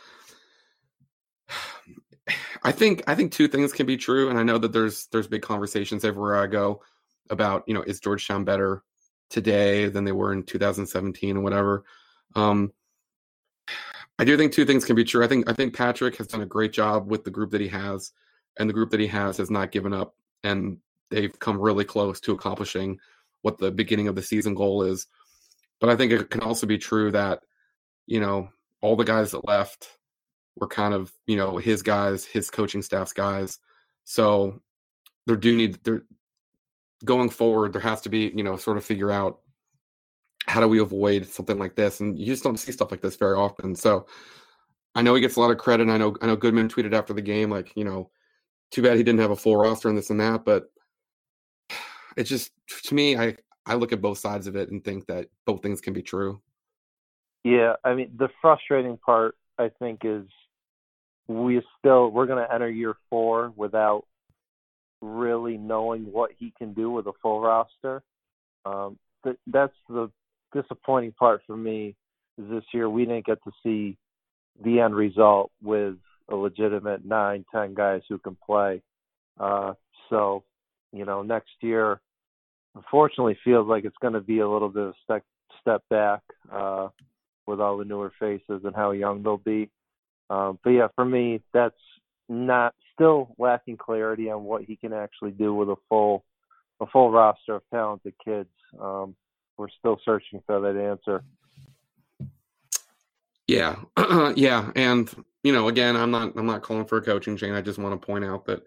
I 2.63 2.73
think 2.73 3.03
I 3.07 3.15
think 3.15 3.33
two 3.33 3.49
things 3.49 3.73
can 3.73 3.87
be 3.87 3.97
true, 3.97 4.31
and 4.31 4.39
I 4.39 4.43
know 4.43 4.59
that 4.59 4.73
there's 4.73 5.07
there's 5.09 5.27
big 5.27 5.43
conversations 5.43 6.05
everywhere 6.05 6.37
I 6.37 6.47
go 6.47 6.83
about 7.31 7.65
you 7.67 7.75
know 7.75 7.83
is 7.83 8.01
Georgetown 8.01 8.45
better 8.45 8.83
today 9.29 9.89
than 9.89 10.05
they 10.05 10.13
were 10.13 10.33
in 10.33 10.43
2017 10.43 11.37
or 11.37 11.41
whatever. 11.41 11.85
Um, 12.35 12.73
I 14.19 14.25
do 14.25 14.37
think 14.37 14.53
two 14.53 14.67
things 14.67 14.85
can 14.85 14.97
be 14.97 15.05
true. 15.05 15.25
I 15.25 15.29
think 15.29 15.49
I 15.49 15.55
think 15.55 15.75
Patrick 15.75 16.17
has 16.17 16.27
done 16.27 16.43
a 16.43 16.47
great 16.47 16.73
job 16.73 17.11
with 17.11 17.25
the 17.25 17.31
group 17.31 17.51
that 17.53 17.61
he 17.61 17.69
has, 17.69 18.13
and 18.59 18.69
the 18.69 18.75
group 18.75 18.91
that 18.91 19.01
he 19.01 19.07
has 19.07 19.39
has 19.39 19.51
not 19.51 19.73
given 19.73 19.93
up, 19.95 20.15
and 20.45 20.79
they've 21.11 21.37
come 21.39 21.59
really 21.59 21.85
close 21.85 22.21
to 22.21 22.33
accomplishing 22.33 22.99
what 23.43 23.59
the 23.59 23.71
beginning 23.71 24.09
of 24.09 24.15
the 24.15 24.23
season 24.23 24.55
goal 24.55 24.83
is. 24.83 25.07
But 25.81 25.89
I 25.89 25.97
think 25.97 26.13
it 26.13 26.29
can 26.31 26.43
also 26.43 26.67
be 26.67 26.79
true 26.79 27.11
that 27.13 27.41
you 28.07 28.21
know 28.21 28.51
all 28.83 28.97
the 28.97 29.05
guys 29.05 29.31
that 29.31 29.47
left 29.47 29.89
were 30.57 30.69
kind 30.69 30.95
of 30.95 31.13
you 31.27 31.37
know 31.37 31.57
his 31.57 31.83
guys, 31.83 32.25
his 32.25 32.51
coaching 32.51 32.83
staff's 32.83 33.13
guys. 33.13 33.59
So 34.05 34.61
there 35.27 35.37
do 35.37 35.57
need 35.57 35.79
there 35.85 36.03
going 37.05 37.31
forward. 37.31 37.73
There 37.73 37.81
has 37.81 38.01
to 38.03 38.09
be 38.09 38.33
you 38.35 38.43
know 38.43 38.57
sort 38.57 38.77
of 38.77 38.85
figure 38.85 39.11
out 39.11 39.41
how 40.47 40.61
do 40.61 40.69
we 40.69 40.81
avoid 40.81 41.27
something 41.27 41.59
like 41.59 41.77
this? 41.77 42.01
And 42.01 42.19
you 42.19 42.27
just 42.27 42.43
don't 42.43 42.57
see 42.57 42.73
stuff 42.73 42.91
like 42.91 43.01
this 43.01 43.17
very 43.17 43.37
often. 43.37 43.75
So 43.75 44.07
I 44.95 45.03
know 45.03 45.15
he 45.15 45.21
gets 45.21 45.37
a 45.37 45.41
lot 45.41 45.51
of 45.51 45.59
credit. 45.59 45.89
I 45.89 45.97
know 45.97 46.17
I 46.21 46.27
know 46.27 46.37
Goodman 46.37 46.69
tweeted 46.69 46.93
after 46.93 47.13
the 47.13 47.23
game 47.23 47.51
like, 47.51 47.73
you 47.77 47.85
know, 47.85 48.11
too 48.71 48.83
bad 48.83 48.97
he 48.97 49.03
didn't 49.03 49.21
have 49.21 49.31
a 49.31 49.37
full 49.37 49.57
roster 49.57 49.89
and 49.89 49.97
this 49.97 50.11
and 50.11 50.21
that, 50.21 50.45
but 50.45 50.65
it's 52.17 52.29
just 52.29 52.53
to 52.85 52.95
me, 52.95 53.17
I 53.17 53.37
I 53.67 53.75
look 53.75 53.93
at 53.93 54.01
both 54.01 54.19
sides 54.19 54.47
of 54.47 54.57
it 54.57 54.71
and 54.71 54.83
think 54.83 55.07
that 55.07 55.29
both 55.47 55.63
things 55.63 55.81
can 55.81 55.93
be 55.93 56.03
true. 56.03 56.41
Yeah, 57.45 57.75
I 57.85 57.95
mean 57.95 58.13
the 58.17 58.29
frustrating 58.43 58.99
part 58.99 59.37
I 59.59 59.71
think 59.79 60.01
is 60.05 60.27
we 61.31 61.63
still 61.79 62.11
we're 62.11 62.27
going 62.27 62.45
to 62.45 62.53
enter 62.53 62.69
year 62.69 62.95
4 63.09 63.53
without 63.55 64.05
really 65.01 65.57
knowing 65.57 66.03
what 66.11 66.33
he 66.37 66.53
can 66.59 66.75
do 66.75 66.91
with 66.91 67.07
a 67.07 67.13
full 67.23 67.41
roster. 67.41 68.03
Um, 68.65 68.99
th- 69.23 69.39
that's 69.47 69.73
the 69.89 70.11
disappointing 70.53 71.13
part 71.13 71.43
for 71.47 71.57
me 71.57 71.95
is 72.37 72.51
this 72.51 72.65
year 72.75 72.91
we 72.91 73.05
didn't 73.05 73.27
get 73.27 73.43
to 73.45 73.53
see 73.63 73.97
the 74.65 74.81
end 74.81 74.95
result 74.95 75.53
with 75.63 75.95
a 76.29 76.35
legitimate 76.35 77.05
nine, 77.05 77.45
ten 77.55 77.75
guys 77.75 78.03
who 78.09 78.19
can 78.19 78.37
play. 78.45 78.83
Uh, 79.39 79.75
so, 80.11 80.43
you 80.93 81.05
know, 81.05 81.23
next 81.23 81.51
year, 81.61 82.01
unfortunately, 82.75 83.39
feels 83.45 83.69
like 83.69 83.85
it's 83.85 83.97
going 84.03 84.15
to 84.15 84.21
be 84.21 84.41
a 84.41 84.49
little 84.49 84.69
bit 84.69 84.83
of 84.83 84.89
a 84.91 84.95
step 85.05 85.25
step 85.61 85.83
back 85.91 86.23
uh, 86.53 86.89
with 87.47 87.61
all 87.61 87.79
the 87.79 87.85
newer 87.85 88.13
faces 88.19 88.63
and 88.65 88.75
how 88.75 88.91
young 88.91 89.23
they'll 89.23 89.37
be. 89.37 89.71
Um, 90.31 90.59
but 90.63 90.71
yeah, 90.71 90.89
for 90.95 91.05
me, 91.05 91.43
that's 91.53 91.75
not 92.29 92.75
still 92.95 93.35
lacking 93.39 93.77
clarity 93.77 94.31
on 94.31 94.45
what 94.45 94.63
he 94.63 94.77
can 94.77 94.93
actually 94.93 95.33
do 95.33 95.53
with 95.53 95.69
a 95.69 95.77
full 95.89 96.25
a 96.81 96.87
full 96.87 97.11
roster 97.11 97.57
of 97.57 97.63
talented 97.71 98.15
kids. 98.25 98.49
Um, 98.81 99.15
we're 99.59 99.69
still 99.79 100.01
searching 100.05 100.41
for 100.47 100.61
that 100.61 100.81
answer. 100.81 101.23
Yeah, 103.47 103.77
yeah, 104.37 104.71
and 104.77 105.13
you 105.43 105.53
know, 105.53 105.69
again, 105.69 105.97
I'm 105.97 106.13
not 106.13 106.33
I'm 106.37 106.47
not 106.47 106.63
calling 106.63 106.87
for 106.87 106.99
a 106.99 107.03
coaching 107.03 107.37
change. 107.37 107.55
I 107.55 107.61
just 107.61 107.79
want 107.79 108.01
to 108.01 108.07
point 108.07 108.25
out 108.25 108.47
that, 108.47 108.63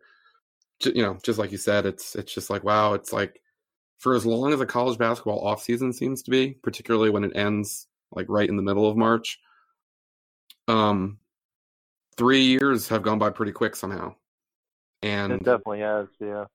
you 0.84 1.02
know, 1.02 1.17
just 1.23 1.39
like 1.39 1.52
you 1.52 1.58
said, 1.58 1.86
it's 1.86 2.15
it's 2.15 2.34
just 2.34 2.49
like 2.49 2.63
wow, 2.63 2.93
it's 2.93 3.13
like 3.13 3.41
for 3.97 4.13
as 4.13 4.26
long 4.26 4.52
as 4.52 4.60
a 4.60 4.65
college 4.65 4.97
basketball 4.97 5.39
off 5.39 5.63
season 5.63 5.93
seems 5.93 6.23
to 6.23 6.32
be, 6.32 6.58
particularly 6.62 7.10
when 7.10 7.23
it 7.23 7.36
ends 7.36 7.88
like 8.12 8.26
right 8.28 8.49
in 8.49 8.58
the 8.58 8.62
middle 8.62 8.89
of 8.89 8.97
March. 8.97 9.39
Um, 10.67 11.19
three 12.17 12.41
years 12.43 12.88
have 12.89 13.04
gone 13.04 13.19
by 13.19 13.30
pretty 13.30 13.52
quick 13.52 13.76
somehow, 13.76 14.15
and 15.02 15.34
it 15.34 15.43
definitely 15.43 15.80
has, 15.80 16.08
yeah. 16.19 16.45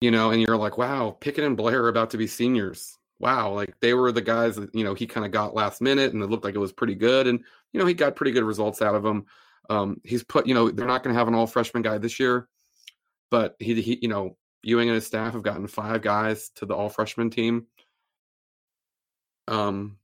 You 0.00 0.10
know, 0.10 0.30
and 0.30 0.40
you're 0.40 0.56
like, 0.56 0.78
wow, 0.78 1.16
Pickett 1.20 1.44
and 1.44 1.56
Blair 1.56 1.84
are 1.84 1.88
about 1.88 2.10
to 2.10 2.16
be 2.16 2.26
seniors 2.26 2.96
wow, 3.20 3.52
like 3.52 3.78
they 3.80 3.92
were 3.92 4.10
the 4.10 4.22
guys 4.22 4.56
that 4.56 4.74
you 4.74 4.82
know 4.82 4.94
he 4.94 5.06
kind 5.06 5.26
of 5.26 5.30
got 5.30 5.54
last 5.54 5.80
minute, 5.80 6.12
and 6.12 6.22
it 6.22 6.30
looked 6.30 6.44
like 6.44 6.54
it 6.54 6.58
was 6.58 6.72
pretty 6.72 6.94
good, 6.94 7.26
and 7.26 7.44
you 7.72 7.78
know 7.78 7.86
he 7.86 7.94
got 7.94 8.16
pretty 8.16 8.32
good 8.32 8.42
results 8.42 8.82
out 8.82 8.94
of 8.94 9.02
them. 9.02 9.26
Um, 9.68 10.00
he's 10.02 10.24
put, 10.24 10.48
you 10.48 10.54
know, 10.54 10.68
they're 10.68 10.86
not 10.86 11.04
going 11.04 11.14
to 11.14 11.18
have 11.18 11.28
an 11.28 11.34
all 11.34 11.46
freshman 11.46 11.84
guy 11.84 11.96
this 11.98 12.18
year, 12.18 12.48
but 13.30 13.54
he, 13.60 13.80
he, 13.80 14.00
you 14.02 14.08
know, 14.08 14.36
Ewing 14.62 14.88
and 14.88 14.96
his 14.96 15.06
staff 15.06 15.34
have 15.34 15.44
gotten 15.44 15.68
five 15.68 16.02
guys 16.02 16.50
to 16.56 16.66
the 16.66 16.74
all 16.74 16.88
freshman 16.88 17.30
team. 17.30 17.66
Um, 19.46 19.98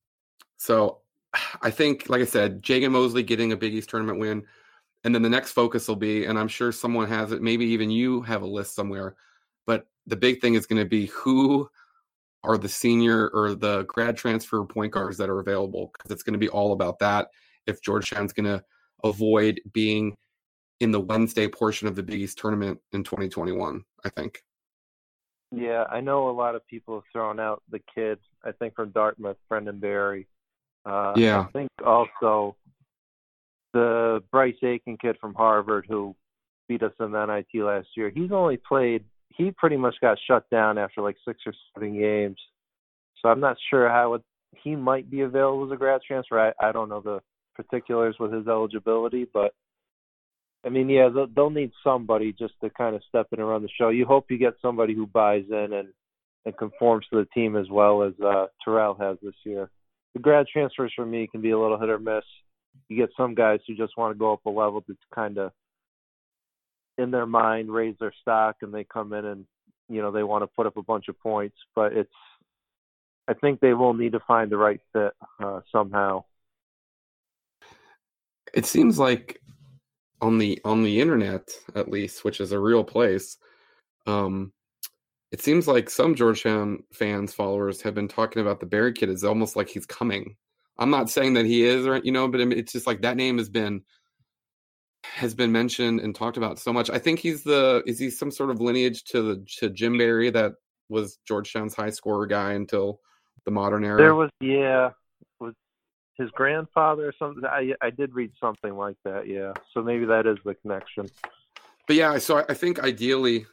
so 0.57 1.01
I 1.63 1.71
think, 1.73 2.09
like 2.09 2.23
I 2.23 2.27
said, 2.27 2.63
Jagan 2.63 2.93
Mosley 2.93 3.25
getting 3.25 3.51
a 3.51 3.57
Big 3.57 3.75
East 3.75 3.91
tournament 3.91 4.21
win, 4.21 4.45
and 5.05 5.15
then 5.15 5.23
the 5.23 5.29
next 5.29 5.53
focus 5.53 5.89
will 5.89 5.97
be, 5.97 6.25
and 6.25 6.39
I'm 6.39 6.49
sure 6.49 6.73
someone 6.73 7.09
has 7.09 7.33
it, 7.33 7.43
maybe 7.43 7.65
even 7.67 7.91
you 7.91 8.23
have 8.23 8.43
a 8.43 8.47
list 8.47 8.75
somewhere, 8.75 9.17
but 9.67 9.87
the 10.07 10.17
big 10.17 10.41
thing 10.41 10.55
is 10.55 10.67
going 10.67 10.83
to 10.83 10.89
be 10.89 11.07
who 11.07 11.69
are 12.45 12.59
the 12.59 12.69
senior 12.69 13.29
or 13.29 13.55
the 13.55 13.83
grad 13.85 14.17
transfer 14.17 14.65
point 14.65 14.93
guards 14.93 15.17
that 15.19 15.29
are 15.29 15.41
available 15.41 15.91
because 15.93 16.11
it's 16.11 16.23
going 16.23 16.33
to 16.33 16.39
be 16.39 16.49
all 16.49 16.73
about 16.73 16.99
that 17.01 17.29
if 17.67 17.83
Georgetown's 17.83 18.33
going 18.33 18.47
to 18.47 18.63
avoid 19.05 19.61
being 19.73 20.17
in 20.81 20.93
the 20.93 21.01
Wednesday 21.01 21.49
portion 21.49 21.89
of 21.89 21.97
the 21.97 22.03
Big 22.03 22.21
East 22.21 22.39
tournament 22.39 22.79
in 22.93 23.03
2021, 23.03 23.83
I 24.05 24.09
think. 24.11 24.43
Yeah, 25.53 25.85
I 25.91 26.01
know 26.01 26.29
a 26.29 26.33
lot 26.33 26.55
of 26.55 26.67
people 26.67 26.97
have 26.97 27.05
thrown 27.13 27.41
out 27.41 27.63
the 27.71 27.81
kids 27.95 28.21
I 28.45 28.53
think 28.53 28.75
from 28.75 28.91
Dartmouth, 28.91 29.37
Brendan 29.49 29.79
Barry. 29.79 30.29
Uh, 30.85 31.13
yeah. 31.17 31.41
I 31.41 31.45
think 31.53 31.69
also 31.85 32.57
the 33.73 34.23
Bryce 34.31 34.55
Aiken 34.63 34.97
kid 34.99 35.17
from 35.21 35.35
Harvard 35.35 35.87
who 35.89 36.15
beat 36.69 36.83
us 36.83 36.93
in 37.01 37.13
the 37.13 37.27
NIT 37.27 37.63
last 37.63 37.89
year. 37.97 38.11
He's 38.15 38.33
only 38.33 38.57
played. 38.57 39.05
He 39.29 39.51
pretty 39.51 39.77
much 39.77 39.95
got 40.01 40.19
shut 40.27 40.49
down 40.51 40.79
after 40.79 41.01
like 41.01 41.17
six 41.27 41.41
or 41.47 41.53
seven 41.75 41.99
games. 41.99 42.39
So 43.21 43.29
I'm 43.29 43.41
not 43.41 43.57
sure 43.71 43.89
how 43.89 44.15
it, 44.15 44.23
he 44.63 44.77
might 44.77 45.11
be 45.11 45.21
available 45.21 45.67
as 45.67 45.73
a 45.73 45.77
grad 45.77 46.01
transfer. 46.07 46.39
I, 46.39 46.69
I 46.69 46.73
don't 46.73 46.89
know 46.89 47.01
the 47.01 47.21
particulars 47.55 48.17
with 48.19 48.33
his 48.33 48.47
eligibility, 48.47 49.27
but 49.33 49.55
I 50.65 50.69
mean, 50.69 50.89
yeah, 50.89 51.09
they'll, 51.15 51.29
they'll 51.29 51.51
need 51.51 51.73
somebody 51.85 52.33
just 52.33 52.55
to 52.63 52.71
kind 52.71 52.97
of 52.97 53.03
step 53.09 53.29
in 53.33 53.41
and 53.41 53.49
run 53.49 53.63
the 53.63 53.69
show. 53.79 53.91
You 53.91 54.05
hope 54.07 54.27
you 54.31 54.39
get 54.39 54.55
somebody 54.61 54.95
who 54.95 55.07
buys 55.07 55.45
in 55.51 55.73
and 55.73 55.89
and 56.47 56.57
conforms 56.57 57.05
to 57.11 57.17
the 57.17 57.29
team 57.35 57.57
as 57.57 57.69
well 57.69 58.05
as 58.05 58.13
uh, 58.25 58.47
Terrell 58.65 58.97
has 59.01 59.19
this 59.21 59.35
year. 59.45 59.69
The 60.15 60.21
grad 60.21 60.47
transfers 60.51 60.93
for 60.95 61.05
me 61.05 61.27
can 61.27 61.41
be 61.41 61.51
a 61.51 61.59
little 61.59 61.79
hit 61.79 61.91
or 61.91 61.99
miss. 61.99 62.23
You 62.89 62.97
get 62.97 63.11
some 63.17 63.35
guys 63.35 63.61
who 63.67 63.75
just 63.75 63.97
want 63.97 64.15
to 64.15 64.19
go 64.19 64.33
up 64.33 64.45
a 64.47 64.51
level 64.51 64.83
to 64.83 64.97
kind 65.15 65.39
of, 65.39 65.53
in 66.99 67.11
their 67.11 67.27
mind, 67.27 67.71
raise 67.71 67.97
their 67.99 68.13
stock, 68.21 68.57
and 68.63 68.73
they 68.73 68.85
come 68.85 69.13
in 69.13 69.25
and 69.25 69.47
you 69.89 70.03
know 70.03 70.11
they 70.11 70.23
want 70.23 70.43
to 70.43 70.49
put 70.49 70.67
up 70.67 70.77
a 70.77 70.83
bunch 70.83 71.09
of 71.09 71.19
points. 71.21 71.57
But 71.75 71.93
it's, 71.93 72.13
I 73.29 73.35
think 73.35 73.61
they 73.61 73.75
will 73.75 73.95
need 73.95 74.13
to 74.13 74.21
find 74.21 74.51
the 74.51 74.57
right 74.57 74.81
fit 74.93 75.13
uh, 75.43 75.61
somehow. 75.73 76.25
It 78.55 78.67
seems 78.67 78.99
like 78.99 79.41
on 80.21 80.39
the 80.39 80.61
on 80.65 80.83
the 80.83 81.01
internet 81.01 81.51
at 81.75 81.91
least, 81.91 82.25
which 82.25 82.41
is 82.41 82.53
a 82.53 82.59
real 82.59 82.85
place, 82.85 83.37
um, 84.07 84.53
it 85.33 85.43
seems 85.43 85.67
like 85.67 85.91
some 85.91 86.15
Georgetown 86.15 86.85
fans 86.93 87.35
followers 87.35 87.83
have 87.83 87.95
been 87.95 88.09
talking 88.09 88.41
about 88.41 88.61
the 88.61 88.67
barry 88.67 88.93
kid 88.93 89.11
as 89.11 89.25
almost 89.25 89.57
like 89.57 89.69
he's 89.69 89.87
coming. 89.87 90.37
I'm 90.79 90.91
not 90.91 91.11
saying 91.11 91.35
that 91.35 91.47
he 91.47 91.65
is, 91.65 91.87
or 91.87 91.99
you 91.99 92.13
know, 92.13 92.29
but 92.29 92.41
it's 92.41 92.73
just 92.73 92.87
like 92.87 93.03
that 93.03 93.17
name 93.17 93.39
has 93.39 93.49
been 93.49 93.83
has 95.05 95.35
been 95.35 95.53
mentioned 95.53 96.01
and 96.01 96.15
talked 96.15 96.37
about 96.37 96.59
so 96.59 96.73
much. 96.73 96.91
I 96.91 96.99
think 96.99 97.19
he's 97.19 97.43
the 97.43 97.83
is 97.87 97.99
he 97.99 98.11
some 98.11 98.31
sort 98.31 98.51
of 98.51 98.61
lineage 98.61 99.05
to 99.05 99.23
the 99.23 99.47
to 99.59 99.71
Jim 99.71 99.97
Barry 99.99 100.31
that 100.31 100.53
was 100.89 101.19
Georgetown's 101.27 101.75
high 101.75 101.91
scorer 101.91 102.27
guy 102.27 102.53
until 102.53 103.01
the 103.45 103.51
modern 103.51 103.85
era. 103.85 103.99
There 103.99 104.15
was 104.15 104.31
yeah, 104.41 104.91
was 105.41 105.55
his 106.19 106.31
grandfather 106.33 107.09
or 107.09 107.15
something. 107.19 107.45
I 107.45 107.75
I 107.81 107.91
did 107.91 108.15
read 108.15 108.33
something 108.39 108.77
like 108.77 108.97
that. 109.05 109.27
Yeah, 109.29 109.53
so 109.73 109.83
maybe 109.83 110.05
that 110.07 110.27
is 110.27 110.39
the 110.45 110.55
connection. 110.55 111.07
But 111.87 111.97
yeah, 111.97 112.19
so 112.19 112.45
I 112.49 112.55
think 112.55 112.81
ideally, 112.81 113.47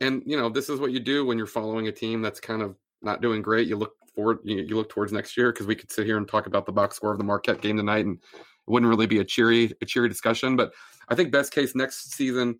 and 0.00 0.22
you 0.24 0.36
know, 0.36 0.48
this 0.48 0.68
is 0.68 0.80
what 0.80 0.92
you 0.92 1.00
do 1.00 1.26
when 1.26 1.36
you're 1.36 1.46
following 1.46 1.88
a 1.88 1.92
team 1.92 2.22
that's 2.22 2.40
kind 2.40 2.62
of 2.62 2.76
not 3.02 3.20
doing 3.20 3.42
great. 3.42 3.68
You 3.68 3.76
look 3.76 3.94
forward, 4.14 4.38
you, 4.44 4.76
look 4.76 4.88
towards 4.88 5.12
next 5.12 5.36
year 5.36 5.52
because 5.52 5.66
we 5.66 5.74
could 5.74 5.90
sit 5.90 6.06
here 6.06 6.16
and 6.16 6.28
talk 6.28 6.46
about 6.46 6.66
the 6.66 6.72
box 6.72 6.96
score 6.96 7.12
of 7.12 7.18
the 7.18 7.24
Marquette 7.24 7.60
game 7.60 7.76
tonight, 7.76 8.04
and 8.04 8.16
it 8.16 8.70
wouldn't 8.70 8.88
really 8.88 9.06
be 9.06 9.18
a 9.18 9.24
cheery 9.24 9.72
a 9.80 9.86
cheery 9.86 10.08
discussion. 10.08 10.56
But 10.56 10.72
I 11.08 11.14
think 11.14 11.32
best 11.32 11.52
case 11.52 11.74
next 11.74 12.12
season, 12.12 12.58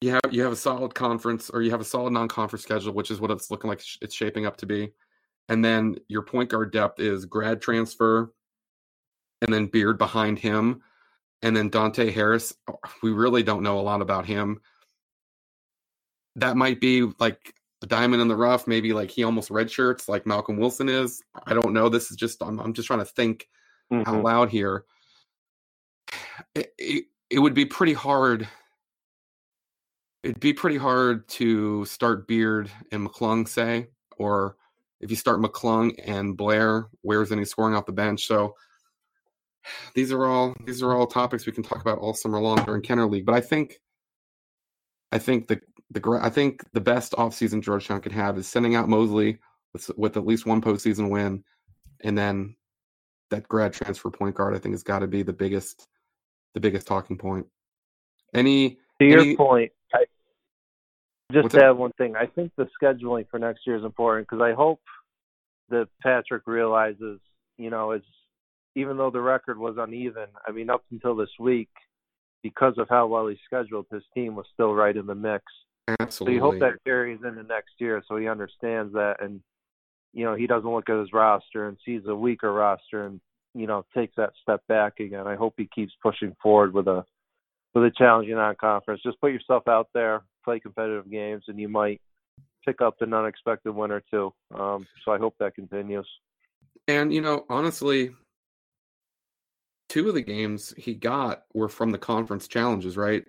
you 0.00 0.10
have 0.10 0.20
you 0.30 0.42
have 0.42 0.52
a 0.52 0.56
solid 0.56 0.94
conference 0.94 1.50
or 1.50 1.62
you 1.62 1.70
have 1.70 1.80
a 1.80 1.84
solid 1.84 2.12
non-conference 2.12 2.62
schedule, 2.62 2.92
which 2.92 3.10
is 3.10 3.20
what 3.20 3.30
it's 3.30 3.50
looking 3.50 3.68
like 3.68 3.82
it's 4.00 4.14
shaping 4.14 4.46
up 4.46 4.56
to 4.58 4.66
be. 4.66 4.92
And 5.48 5.64
then 5.64 5.96
your 6.08 6.22
point 6.22 6.50
guard 6.50 6.72
depth 6.72 7.00
is 7.00 7.24
grad 7.24 7.62
transfer, 7.62 8.32
and 9.42 9.52
then 9.52 9.66
Beard 9.66 9.98
behind 9.98 10.38
him, 10.38 10.82
and 11.42 11.56
then 11.56 11.70
Dante 11.70 12.10
Harris. 12.10 12.54
We 13.02 13.10
really 13.12 13.42
don't 13.42 13.62
know 13.62 13.78
a 13.78 13.82
lot 13.82 14.02
about 14.02 14.26
him. 14.26 14.60
That 16.36 16.56
might 16.56 16.80
be 16.80 17.10
like 17.18 17.54
a 17.82 17.86
diamond 17.86 18.22
in 18.22 18.28
the 18.28 18.36
rough. 18.36 18.66
Maybe 18.66 18.92
like 18.92 19.10
he 19.10 19.24
almost 19.24 19.50
redshirts 19.50 20.08
like 20.08 20.26
Malcolm 20.26 20.56
Wilson 20.56 20.88
is. 20.88 21.22
I 21.46 21.54
don't 21.54 21.72
know. 21.72 21.88
This 21.88 22.10
is 22.10 22.16
just 22.16 22.42
I'm, 22.42 22.58
I'm 22.58 22.72
just 22.72 22.86
trying 22.86 23.00
to 23.00 23.04
think 23.04 23.48
mm-hmm. 23.92 24.08
out 24.08 24.22
loud 24.22 24.50
here. 24.50 24.84
It, 26.54 26.72
it, 26.78 27.04
it 27.30 27.38
would 27.38 27.54
be 27.54 27.66
pretty 27.66 27.92
hard. 27.92 28.48
It'd 30.22 30.40
be 30.40 30.52
pretty 30.52 30.78
hard 30.78 31.28
to 31.28 31.84
start 31.84 32.26
Beard 32.26 32.70
and 32.90 33.06
McClung, 33.06 33.46
say, 33.46 33.88
or 34.16 34.56
if 35.00 35.10
you 35.10 35.16
start 35.16 35.40
McClung 35.40 35.94
and 36.04 36.36
Blair, 36.36 36.88
where's 37.02 37.30
any 37.30 37.44
scoring 37.44 37.76
off 37.76 37.86
the 37.86 37.92
bench? 37.92 38.26
So 38.26 38.54
these 39.94 40.12
are 40.12 40.24
all 40.26 40.54
these 40.64 40.82
are 40.82 40.92
all 40.92 41.06
topics 41.06 41.46
we 41.46 41.52
can 41.52 41.62
talk 41.62 41.80
about 41.80 41.98
all 41.98 42.14
summer 42.14 42.40
long 42.40 42.64
during 42.64 42.82
Kenner 42.82 43.06
League. 43.06 43.26
But 43.26 43.34
I 43.34 43.40
think 43.40 43.80
I 45.12 45.18
think 45.18 45.48
the 45.48 45.60
the 45.90 46.20
I 46.22 46.30
think 46.30 46.62
the 46.72 46.80
best 46.80 47.12
offseason 47.12 47.62
Georgetown 47.62 48.00
could 48.00 48.12
have 48.12 48.38
is 48.38 48.46
sending 48.46 48.74
out 48.74 48.88
Mosley 48.88 49.38
with 49.72 49.90
with 49.96 50.16
at 50.16 50.26
least 50.26 50.46
one 50.46 50.60
postseason 50.60 51.10
win, 51.10 51.44
and 52.02 52.16
then 52.16 52.56
that 53.30 53.48
grad 53.48 53.72
transfer 53.72 54.10
point 54.10 54.34
guard 54.34 54.54
I 54.54 54.58
think 54.58 54.74
has 54.74 54.82
got 54.82 55.00
to 55.00 55.06
be 55.06 55.22
the 55.22 55.32
biggest 55.32 55.88
the 56.54 56.60
biggest 56.60 56.86
talking 56.86 57.16
point. 57.16 57.46
Any 58.34 58.78
to 59.00 59.06
your 59.06 59.20
any, 59.20 59.36
point, 59.36 59.72
I, 59.94 60.04
just 61.32 61.50
to 61.50 61.64
add 61.64 61.70
one 61.72 61.92
thing, 61.92 62.16
I 62.16 62.26
think 62.26 62.52
the 62.56 62.68
scheduling 62.80 63.26
for 63.30 63.38
next 63.38 63.66
year 63.66 63.76
is 63.76 63.84
important 63.84 64.28
because 64.28 64.42
I 64.42 64.52
hope 64.52 64.80
that 65.70 65.88
Patrick 66.02 66.46
realizes, 66.46 67.20
you 67.56 67.70
know, 67.70 67.92
as 67.92 68.02
even 68.74 68.96
though 68.96 69.10
the 69.10 69.20
record 69.20 69.58
was 69.58 69.76
uneven, 69.78 70.28
I 70.46 70.52
mean, 70.52 70.70
up 70.70 70.84
until 70.90 71.16
this 71.16 71.30
week, 71.38 71.70
because 72.42 72.74
of 72.78 72.88
how 72.88 73.06
well 73.06 73.26
he 73.26 73.36
scheduled, 73.44 73.86
his 73.90 74.02
team 74.14 74.34
was 74.34 74.46
still 74.52 74.74
right 74.74 74.96
in 74.96 75.06
the 75.06 75.14
mix. 75.14 75.44
Absolutely. 76.00 76.38
So 76.38 76.44
you 76.44 76.52
hope 76.52 76.60
that 76.60 76.84
carries 76.84 77.20
into 77.24 77.42
next 77.42 77.72
year, 77.78 78.02
so 78.06 78.16
he 78.16 78.28
understands 78.28 78.92
that, 78.92 79.16
and 79.20 79.40
you 80.12 80.24
know 80.24 80.34
he 80.34 80.46
doesn't 80.46 80.70
look 80.70 80.88
at 80.88 80.98
his 80.98 81.12
roster 81.12 81.68
and 81.68 81.78
sees 81.84 82.02
a 82.06 82.14
weaker 82.14 82.52
roster, 82.52 83.06
and 83.06 83.20
you 83.54 83.66
know 83.66 83.84
takes 83.94 84.14
that 84.16 84.32
step 84.42 84.60
back 84.68 85.00
again. 85.00 85.26
I 85.26 85.36
hope 85.36 85.54
he 85.56 85.68
keeps 85.74 85.92
pushing 86.02 86.36
forward 86.42 86.74
with 86.74 86.88
a 86.88 87.04
with 87.74 87.84
a 87.84 87.90
challenging 87.96 88.34
non-conference. 88.34 89.02
Just 89.02 89.20
put 89.20 89.32
yourself 89.32 89.66
out 89.66 89.88
there, 89.94 90.22
play 90.44 90.60
competitive 90.60 91.10
games, 91.10 91.44
and 91.48 91.58
you 91.58 91.68
might 91.68 92.00
pick 92.66 92.82
up 92.82 92.96
an 93.00 93.14
unexpected 93.14 93.74
win 93.74 93.90
or 93.90 94.02
two. 94.10 94.32
Um, 94.54 94.86
so 95.04 95.12
I 95.12 95.18
hope 95.18 95.36
that 95.40 95.54
continues. 95.54 96.08
And 96.86 97.12
you 97.12 97.20
know, 97.20 97.46
honestly, 97.48 98.10
two 99.88 100.08
of 100.08 100.14
the 100.14 100.22
games 100.22 100.74
he 100.76 100.94
got 100.94 101.44
were 101.54 101.68
from 101.68 101.90
the 101.90 101.98
conference 101.98 102.48
challenges, 102.48 102.96
right? 102.96 103.24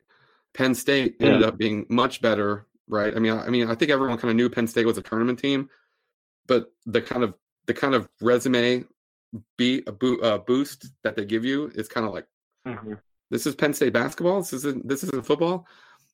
Penn 0.53 0.75
State 0.75 1.15
ended 1.19 1.43
up 1.43 1.57
being 1.57 1.85
much 1.89 2.21
better, 2.21 2.67
right? 2.87 3.15
I 3.15 3.19
mean, 3.19 3.33
I, 3.33 3.45
I 3.45 3.49
mean, 3.49 3.69
I 3.69 3.75
think 3.75 3.91
everyone 3.91 4.17
kind 4.17 4.31
of 4.31 4.35
knew 4.35 4.49
Penn 4.49 4.67
State 4.67 4.85
was 4.85 4.97
a 4.97 5.01
tournament 5.01 5.39
team, 5.39 5.69
but 6.47 6.71
the 6.85 7.01
kind 7.01 7.23
of 7.23 7.35
the 7.67 7.73
kind 7.73 7.93
of 7.93 8.09
resume 8.19 8.83
be 9.57 9.83
a 9.85 9.91
bo- 9.91 10.17
uh, 10.17 10.39
boost 10.39 10.87
that 11.03 11.15
they 11.15 11.23
give 11.23 11.45
you 11.45 11.71
is 11.75 11.87
kind 11.87 12.05
of 12.05 12.13
like 12.13 12.25
mm-hmm. 12.67 12.93
this 13.29 13.45
is 13.45 13.55
Penn 13.55 13.73
State 13.73 13.93
basketball. 13.93 14.39
This 14.39 14.53
isn't 14.53 14.87
this 14.87 15.03
isn't 15.03 15.25
football. 15.25 15.67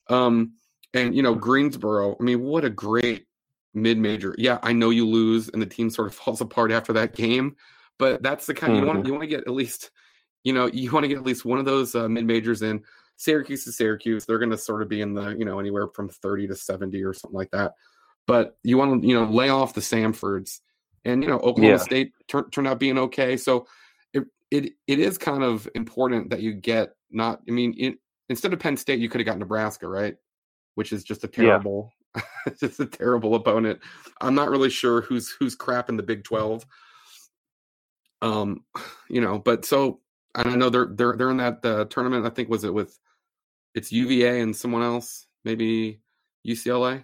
Um, 0.09 0.53
and 0.93 1.15
you 1.15 1.23
know 1.23 1.33
Greensboro. 1.33 2.17
I 2.19 2.23
mean, 2.23 2.41
what 2.41 2.65
a 2.65 2.69
great 2.69 3.25
mid 3.73 3.97
major. 3.97 4.35
Yeah, 4.37 4.59
I 4.61 4.73
know 4.73 4.89
you 4.89 5.07
lose 5.07 5.49
and 5.49 5.61
the 5.61 5.65
team 5.65 5.89
sort 5.89 6.07
of 6.07 6.15
falls 6.15 6.41
apart 6.41 6.71
after 6.71 6.93
that 6.93 7.15
game, 7.15 7.55
but 7.97 8.21
that's 8.21 8.45
the 8.45 8.53
kind 8.53 8.73
mm-hmm. 8.73 8.81
you 8.81 8.87
want. 8.87 9.05
You 9.05 9.11
want 9.13 9.23
to 9.23 9.27
get 9.27 9.41
at 9.41 9.53
least 9.53 9.91
you 10.45 10.53
know, 10.53 10.67
you 10.67 10.91
want 10.91 11.03
to 11.03 11.07
get 11.09 11.17
at 11.17 11.25
least 11.25 11.43
one 11.43 11.59
of 11.59 11.65
those 11.65 11.95
uh, 11.95 12.07
mid 12.07 12.25
majors 12.25 12.61
in. 12.61 12.81
Syracuse 13.17 13.65
is 13.65 13.75
Syracuse. 13.75 14.25
They're 14.25 14.37
going 14.37 14.51
to 14.51 14.57
sort 14.57 14.81
of 14.81 14.87
be 14.87 15.01
in 15.01 15.13
the, 15.13 15.31
you 15.31 15.43
know, 15.43 15.59
anywhere 15.59 15.87
from 15.87 16.07
30 16.07 16.47
to 16.47 16.55
70 16.55 17.03
or 17.03 17.13
something 17.13 17.37
like 17.37 17.51
that. 17.51 17.73
But 18.27 18.57
you 18.63 18.77
want 18.77 19.01
to, 19.01 19.07
you 19.07 19.15
know, 19.15 19.25
lay 19.25 19.49
off 19.49 19.73
the 19.73 19.81
Samfords. 19.81 20.59
And, 21.03 21.23
you 21.23 21.29
know, 21.29 21.37
Oklahoma 21.37 21.77
yeah. 21.77 21.77
State 21.77 22.13
tur- 22.27 22.47
turned 22.51 22.67
out 22.67 22.79
being 22.79 22.97
okay. 22.97 23.37
So 23.37 23.67
it, 24.13 24.23
it, 24.51 24.73
it 24.87 24.99
is 24.99 25.17
kind 25.17 25.43
of 25.43 25.67
important 25.75 26.29
that 26.29 26.41
you 26.41 26.53
get 26.53 26.91
not, 27.09 27.41
I 27.47 27.51
mean, 27.51 27.73
it, 27.77 27.95
instead 28.29 28.53
of 28.53 28.59
Penn 28.59 28.77
State, 28.77 28.99
you 28.99 29.09
could 29.09 29.21
have 29.21 29.25
got 29.25 29.39
Nebraska, 29.39 29.87
right? 29.87 30.15
Which 30.75 30.93
is 30.93 31.03
just 31.03 31.23
a 31.23 31.27
terrible, 31.27 31.91
yeah. 32.15 32.21
just 32.59 32.79
a 32.79 32.85
terrible 32.85 33.33
opponent. 33.33 33.79
I'm 34.21 34.35
not 34.35 34.49
really 34.49 34.69
sure 34.69 35.01
who's 35.01 35.29
who's 35.39 35.55
crap 35.55 35.89
in 35.89 35.97
the 35.97 36.03
Big 36.03 36.23
12. 36.23 36.65
Um, 38.21 38.65
you 39.09 39.21
know, 39.21 39.39
but 39.39 39.65
so 39.65 40.01
and 40.35 40.49
I 40.49 40.55
know 40.55 40.69
they're 40.69 40.87
they're 40.87 41.15
they're 41.15 41.31
in 41.31 41.37
that 41.37 41.65
uh, 41.65 41.85
tournament. 41.85 42.25
I 42.25 42.29
think 42.29 42.49
was 42.49 42.63
it 42.63 42.73
with 42.73 42.97
it's 43.73 43.91
UVA 43.91 44.41
and 44.41 44.55
someone 44.55 44.83
else, 44.83 45.27
maybe 45.43 46.01
UCLA. 46.47 47.03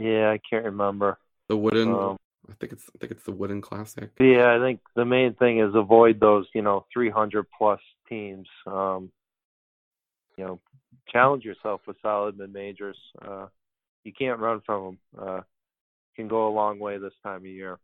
Yeah, 0.00 0.30
I 0.30 0.40
can't 0.48 0.64
remember 0.64 1.18
the 1.48 1.56
wooden. 1.56 1.92
Um, 1.94 2.16
I 2.48 2.54
think 2.58 2.72
it's 2.72 2.84
I 2.94 2.98
think 2.98 3.12
it's 3.12 3.24
the 3.24 3.32
wooden 3.32 3.60
classic. 3.60 4.10
Yeah, 4.18 4.54
I 4.54 4.58
think 4.58 4.80
the 4.96 5.04
main 5.04 5.34
thing 5.34 5.60
is 5.60 5.74
avoid 5.74 6.20
those 6.20 6.46
you 6.54 6.62
know 6.62 6.86
300 6.92 7.46
plus 7.56 7.80
teams. 8.08 8.48
Um, 8.66 9.10
you 10.36 10.44
know, 10.44 10.60
challenge 11.08 11.44
yourself 11.44 11.82
with 11.86 11.96
solid 12.02 12.38
mid 12.38 12.52
majors. 12.52 12.98
Uh, 13.20 13.46
you 14.04 14.12
can't 14.12 14.40
run 14.40 14.60
from 14.64 14.84
them. 14.84 14.98
Uh, 15.26 15.40
can 16.16 16.28
go 16.28 16.48
a 16.48 16.52
long 16.54 16.78
way 16.78 16.98
this 16.98 17.12
time 17.22 17.38
of 17.38 17.46
year. 17.46 17.78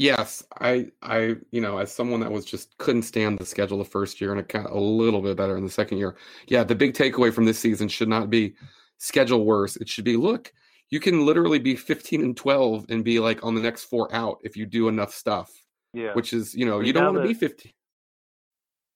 Yes, 0.00 0.42
I, 0.60 0.88
I, 1.02 1.36
you 1.50 1.60
know, 1.60 1.78
as 1.78 1.92
someone 1.92 2.20
that 2.20 2.32
was 2.32 2.44
just 2.44 2.76
couldn't 2.78 3.02
stand 3.02 3.38
the 3.38 3.44
schedule 3.44 3.78
the 3.78 3.84
first 3.84 4.20
year 4.20 4.30
and 4.30 4.40
it 4.40 4.48
got 4.48 4.70
a 4.70 4.78
little 4.78 5.20
bit 5.20 5.36
better 5.36 5.56
in 5.56 5.64
the 5.64 5.70
second 5.70 5.98
year. 5.98 6.16
Yeah, 6.46 6.64
the 6.64 6.74
big 6.74 6.94
takeaway 6.94 7.32
from 7.32 7.44
this 7.44 7.58
season 7.58 7.88
should 7.88 8.08
not 8.08 8.30
be 8.30 8.54
schedule 8.98 9.44
worse. 9.44 9.76
It 9.76 9.88
should 9.88 10.04
be 10.04 10.16
look, 10.16 10.52
you 10.88 11.00
can 11.00 11.26
literally 11.26 11.58
be 11.58 11.76
15 11.76 12.22
and 12.22 12.36
12 12.36 12.86
and 12.88 13.04
be 13.04 13.20
like 13.20 13.44
on 13.44 13.54
the 13.54 13.60
next 13.60 13.84
four 13.84 14.12
out 14.14 14.38
if 14.42 14.56
you 14.56 14.66
do 14.66 14.88
enough 14.88 15.12
stuff. 15.12 15.50
Yeah. 15.92 16.14
Which 16.14 16.32
is, 16.32 16.54
you 16.54 16.66
know, 16.66 16.80
you 16.80 16.92
don't 16.92 17.14
want 17.14 17.26
to 17.26 17.28
be 17.28 17.34
15. 17.34 17.72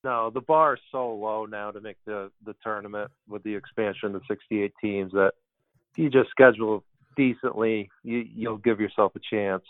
No, 0.05 0.31
the 0.31 0.40
bar 0.40 0.75
is 0.75 0.81
so 0.93 1.14
low 1.14 1.47
now 1.47 1.71
to 1.71 1.81
make 1.81 1.97
the 2.05 2.31
the 2.45 2.55
tournament 2.62 3.11
with 3.27 3.43
the 3.43 3.55
expansion 3.55 4.12
to 4.12 4.21
68 4.29 4.73
teams 4.81 5.12
that 5.12 5.33
if 5.93 5.99
you 5.99 6.11
just 6.11 6.31
schedule 6.31 6.85
decently, 7.17 7.90
you 8.03 8.25
you'll 8.35 8.59
give 8.59 8.81
yourself 8.81 9.12
a 9.17 9.21
chance. 9.31 9.64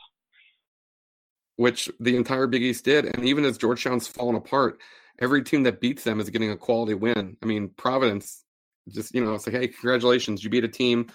Which 1.57 1.89
the 2.01 2.17
entire 2.17 2.47
Big 2.47 2.63
East 2.63 2.85
did, 2.85 3.05
and 3.05 3.25
even 3.25 3.45
as 3.45 3.59
Georgetown's 3.59 4.09
fallen 4.09 4.35
apart, 4.35 4.81
every 5.21 5.43
team 5.45 5.63
that 5.63 5.81
beats 5.81 6.03
them 6.03 6.19
is 6.19 6.31
getting 6.31 6.51
a 6.51 6.57
quality 6.57 6.95
win. 6.95 7.37
I 7.43 7.47
mean, 7.47 7.69
Providence, 7.77 8.43
just 8.91 9.15
you 9.15 9.25
know, 9.25 9.35
it's 9.35 9.47
like, 9.47 9.55
hey, 9.55 9.69
congratulations, 9.69 10.43
you 10.43 10.51
beat 10.51 10.65
a 10.65 10.69
team. 10.69 11.09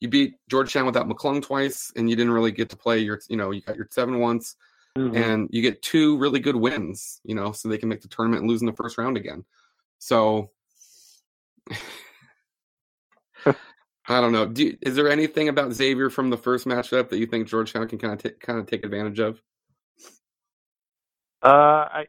You 0.00 0.08
beat 0.08 0.34
Georgetown 0.50 0.86
without 0.86 1.08
McClung 1.08 1.42
twice, 1.42 1.92
and 1.94 2.10
you 2.10 2.16
didn't 2.16 2.32
really 2.32 2.50
get 2.50 2.70
to 2.70 2.76
play 2.76 2.98
your, 2.98 3.20
you 3.28 3.36
know, 3.36 3.52
you 3.52 3.62
got 3.62 3.76
Yurtseven 3.76 4.18
once 4.18 4.56
mm-hmm. 4.96 5.16
and 5.16 5.48
you 5.52 5.62
get 5.62 5.82
two 5.82 6.16
really 6.18 6.40
good 6.40 6.56
wins, 6.56 7.20
you 7.24 7.34
know, 7.34 7.52
so 7.52 7.68
they 7.68 7.78
can 7.78 7.88
make 7.88 8.02
the 8.02 8.08
tournament 8.08 8.42
and 8.42 8.50
lose 8.50 8.60
in 8.62 8.66
the 8.66 8.72
first 8.72 8.98
round 8.98 9.16
again. 9.16 9.44
So 9.98 10.50
I 14.06 14.20
don't 14.20 14.32
know. 14.32 14.46
Do, 14.46 14.76
is 14.82 14.96
there 14.96 15.08
anything 15.10 15.48
about 15.48 15.72
Xavier 15.72 16.10
from 16.10 16.30
the 16.30 16.36
first 16.36 16.66
matchup 16.66 17.08
that 17.08 17.18
you 17.18 17.26
think 17.26 17.48
Georgetown 17.48 17.88
can 17.88 17.98
kind 17.98 18.12
of 18.12 18.22
t- 18.22 18.38
kind 18.38 18.58
of 18.58 18.66
take 18.66 18.84
advantage 18.84 19.18
of? 19.18 19.40
Uh, 21.44 21.86
I 21.92 22.04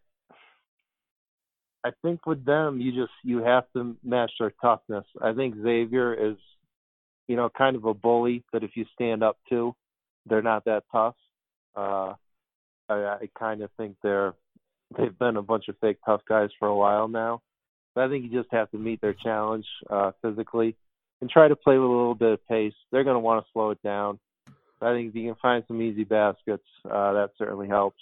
I 1.84 1.92
think 2.02 2.26
with 2.26 2.46
them, 2.46 2.80
you 2.80 2.92
just 2.94 3.12
you 3.24 3.44
have 3.44 3.66
to 3.74 3.96
match 4.04 4.32
their 4.40 4.54
toughness. 4.62 5.06
I 5.22 5.34
think 5.34 5.56
Xavier 5.62 6.14
is, 6.14 6.38
you 7.28 7.36
know, 7.36 7.50
kind 7.50 7.76
of 7.76 7.84
a 7.84 7.94
bully 7.94 8.44
that 8.54 8.64
if 8.64 8.72
you 8.76 8.86
stand 8.94 9.24
up 9.24 9.38
to, 9.50 9.76
they're 10.26 10.42
not 10.42 10.66
that 10.66 10.84
tough. 10.92 11.16
Uh, 11.76 12.14
I, 12.88 12.94
I 12.94 13.30
kind 13.38 13.62
of 13.62 13.70
think 13.78 13.98
they're 14.02 14.34
they've 14.98 15.18
been 15.20 15.36
a 15.36 15.42
bunch 15.42 15.68
of 15.68 15.76
fake 15.82 15.98
tough 16.06 16.22
guys 16.28 16.50
for 16.58 16.70
a 16.70 16.76
while 16.76 17.10
now. 17.10 17.42
But 17.94 18.06
I 18.06 18.10
think 18.10 18.24
you 18.24 18.42
just 18.42 18.54
have 18.54 18.72
to 18.72 18.78
meet 18.78 19.02
their 19.02 19.14
challenge 19.14 19.66
uh, 19.90 20.12
physically 20.22 20.76
and 21.22 21.30
try 21.30 21.48
to 21.48 21.56
play 21.56 21.78
with 21.78 21.90
a 21.90 21.94
little 21.94 22.16
bit 22.16 22.32
of 22.32 22.48
pace. 22.48 22.74
They're 22.92 23.04
going 23.04 23.16
to 23.16 23.20
want 23.20 23.46
to 23.46 23.52
slow 23.52 23.72
it 23.72 23.82
down. 23.84 24.18
I 24.82 24.94
think 24.94 25.10
if 25.10 25.16
you 25.16 25.32
can 25.32 25.40
find 25.42 25.64
some 25.68 25.82
easy 25.82 26.04
baskets, 26.04 26.66
uh, 26.90 27.14
that 27.14 27.32
certainly 27.38 27.68
helps. 27.68 28.00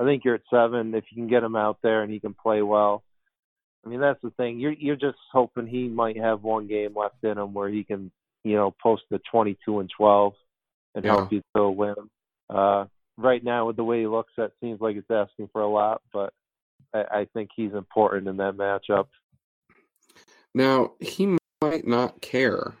I 0.00 0.04
think 0.04 0.24
Yurtseven. 0.24 0.96
If 0.96 1.04
you 1.10 1.16
can 1.16 1.28
get 1.28 1.42
him 1.42 1.56
out 1.56 1.78
there 1.82 2.02
and 2.02 2.12
he 2.12 2.20
can 2.20 2.34
play 2.34 2.62
well, 2.62 3.02
I 3.84 3.88
mean 3.88 4.00
that's 4.00 4.20
the 4.22 4.30
thing. 4.30 4.60
You're 4.60 4.72
you're 4.72 4.96
just 4.96 5.18
hoping 5.32 5.66
he 5.66 5.88
might 5.88 6.18
have 6.18 6.42
one 6.42 6.68
game 6.68 6.94
left 6.96 7.22
in 7.22 7.38
him 7.38 7.54
where 7.54 7.68
he 7.68 7.84
can, 7.84 8.10
you 8.44 8.56
know, 8.56 8.74
post 8.82 9.02
the 9.10 9.20
22 9.30 9.80
and 9.80 9.90
12 9.96 10.34
and 10.94 11.04
yeah. 11.04 11.12
help 11.12 11.32
you 11.32 11.42
still 11.50 11.74
win. 11.74 11.94
Uh, 12.48 12.86
right 13.16 13.42
now 13.42 13.66
with 13.66 13.76
the 13.76 13.84
way 13.84 14.00
he 14.00 14.06
looks, 14.06 14.32
that 14.36 14.52
seems 14.60 14.80
like 14.80 14.96
it's 14.96 15.10
asking 15.10 15.48
for 15.52 15.62
a 15.62 15.68
lot, 15.68 16.00
but 16.12 16.32
I, 16.94 16.98
I 16.98 17.28
think 17.34 17.50
he's 17.54 17.72
important 17.72 18.28
in 18.28 18.36
that 18.38 18.56
matchup. 18.56 19.06
Now 20.54 20.92
he 21.00 21.36
might 21.62 21.86
not 21.86 22.20
care, 22.20 22.74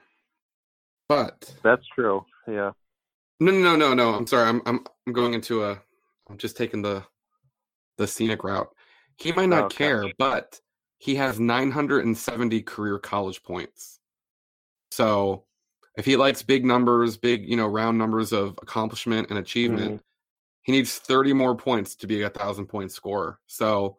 but 1.08 1.54
that's 1.62 1.86
true. 1.94 2.24
Yeah. 2.46 2.72
No, 3.40 3.52
no, 3.52 3.76
no, 3.76 3.94
no. 3.94 4.14
I'm 4.14 4.26
sorry. 4.26 4.48
I'm 4.48 4.62
I'm 4.66 4.84
I'm 5.06 5.12
going 5.12 5.34
into 5.34 5.64
a. 5.64 5.80
I'm 6.28 6.38
just 6.38 6.56
taking 6.56 6.82
the 6.82 7.04
the 7.96 8.06
scenic 8.06 8.44
route. 8.44 8.68
He 9.16 9.32
might 9.32 9.48
not 9.48 9.64
okay. 9.64 9.76
care, 9.76 10.06
but 10.18 10.60
he 10.98 11.16
has 11.16 11.40
970 11.40 12.62
career 12.62 12.98
college 12.98 13.42
points. 13.42 13.98
So 14.92 15.44
if 15.96 16.04
he 16.04 16.16
likes 16.16 16.42
big 16.42 16.64
numbers, 16.64 17.16
big, 17.16 17.48
you 17.48 17.56
know, 17.56 17.66
round 17.66 17.98
numbers 17.98 18.32
of 18.32 18.58
accomplishment 18.62 19.30
and 19.30 19.38
achievement, 19.38 19.94
mm-hmm. 19.94 20.08
He 20.68 20.72
needs 20.72 20.98
30 20.98 21.32
more 21.32 21.56
points 21.56 21.94
to 21.94 22.06
be 22.06 22.20
a 22.20 22.28
thousand 22.28 22.66
point 22.66 22.92
scorer. 22.92 23.38
So 23.46 23.96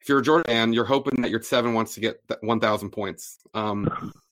if 0.00 0.08
you're 0.08 0.20
a 0.20 0.22
Jordan 0.22 0.44
fan, 0.46 0.72
you're 0.72 0.86
hoping 0.86 1.20
that 1.20 1.30
Yurtseven 1.30 1.74
wants 1.74 1.92
to 1.92 2.00
get 2.00 2.26
that 2.28 2.42
1,000 2.42 2.88
points. 2.88 3.36
Um, 3.52 4.14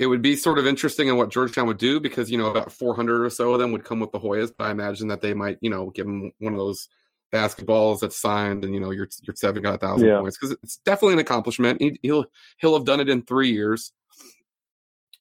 it 0.00 0.06
would 0.06 0.22
be 0.22 0.34
sort 0.34 0.58
of 0.58 0.66
interesting 0.66 1.08
in 1.08 1.18
what 1.18 1.28
Georgetown 1.28 1.66
would 1.66 1.76
do 1.76 2.00
because 2.00 2.30
you 2.30 2.38
know 2.38 2.46
about 2.46 2.72
400 2.72 3.22
or 3.22 3.28
so 3.28 3.52
of 3.52 3.60
them 3.60 3.70
would 3.70 3.84
come 3.84 4.00
with 4.00 4.10
the 4.12 4.18
Hoyas, 4.18 4.50
but 4.56 4.66
I 4.66 4.70
imagine 4.70 5.08
that 5.08 5.20
they 5.20 5.34
might 5.34 5.58
you 5.60 5.68
know 5.68 5.90
give 5.90 6.06
him 6.06 6.32
one 6.38 6.54
of 6.54 6.58
those 6.58 6.88
basketballs 7.30 8.00
that's 8.00 8.16
signed 8.16 8.64
and 8.64 8.74
you 8.74 8.80
know 8.80 8.90
your 8.90 9.06
Yurtseven 9.06 9.62
got 9.62 9.74
a 9.74 9.78
thousand 9.78 10.08
yeah. 10.08 10.18
points 10.18 10.38
because 10.38 10.56
it's 10.62 10.78
definitely 10.78 11.12
an 11.12 11.20
accomplishment. 11.20 11.82
He, 11.82 11.98
he'll 12.02 12.24
he'll 12.56 12.72
have 12.74 12.86
done 12.86 13.00
it 13.00 13.10
in 13.10 13.22
three 13.22 13.52
years. 13.52 13.92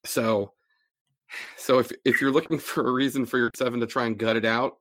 So 0.06 0.54
so 1.58 1.80
if 1.80 1.92
if 2.06 2.22
you're 2.22 2.32
looking 2.32 2.58
for 2.60 2.88
a 2.88 2.92
reason 2.92 3.26
for 3.26 3.38
Yurtseven 3.38 3.82
to 3.82 3.88
try 3.88 4.06
and 4.06 4.18
gut 4.18 4.38
it 4.38 4.46
out, 4.46 4.78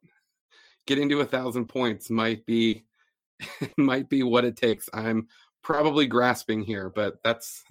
getting 0.86 1.08
to 1.08 1.20
a 1.22 1.26
thousand 1.26 1.66
points 1.66 2.08
might 2.08 2.46
be 2.46 2.84
might 3.76 4.08
be 4.08 4.22
what 4.22 4.44
it 4.44 4.56
takes. 4.56 4.88
I'm 4.94 5.26
probably 5.60 6.06
grasping 6.06 6.62
here, 6.62 6.88
but 6.88 7.16
that's 7.24 7.64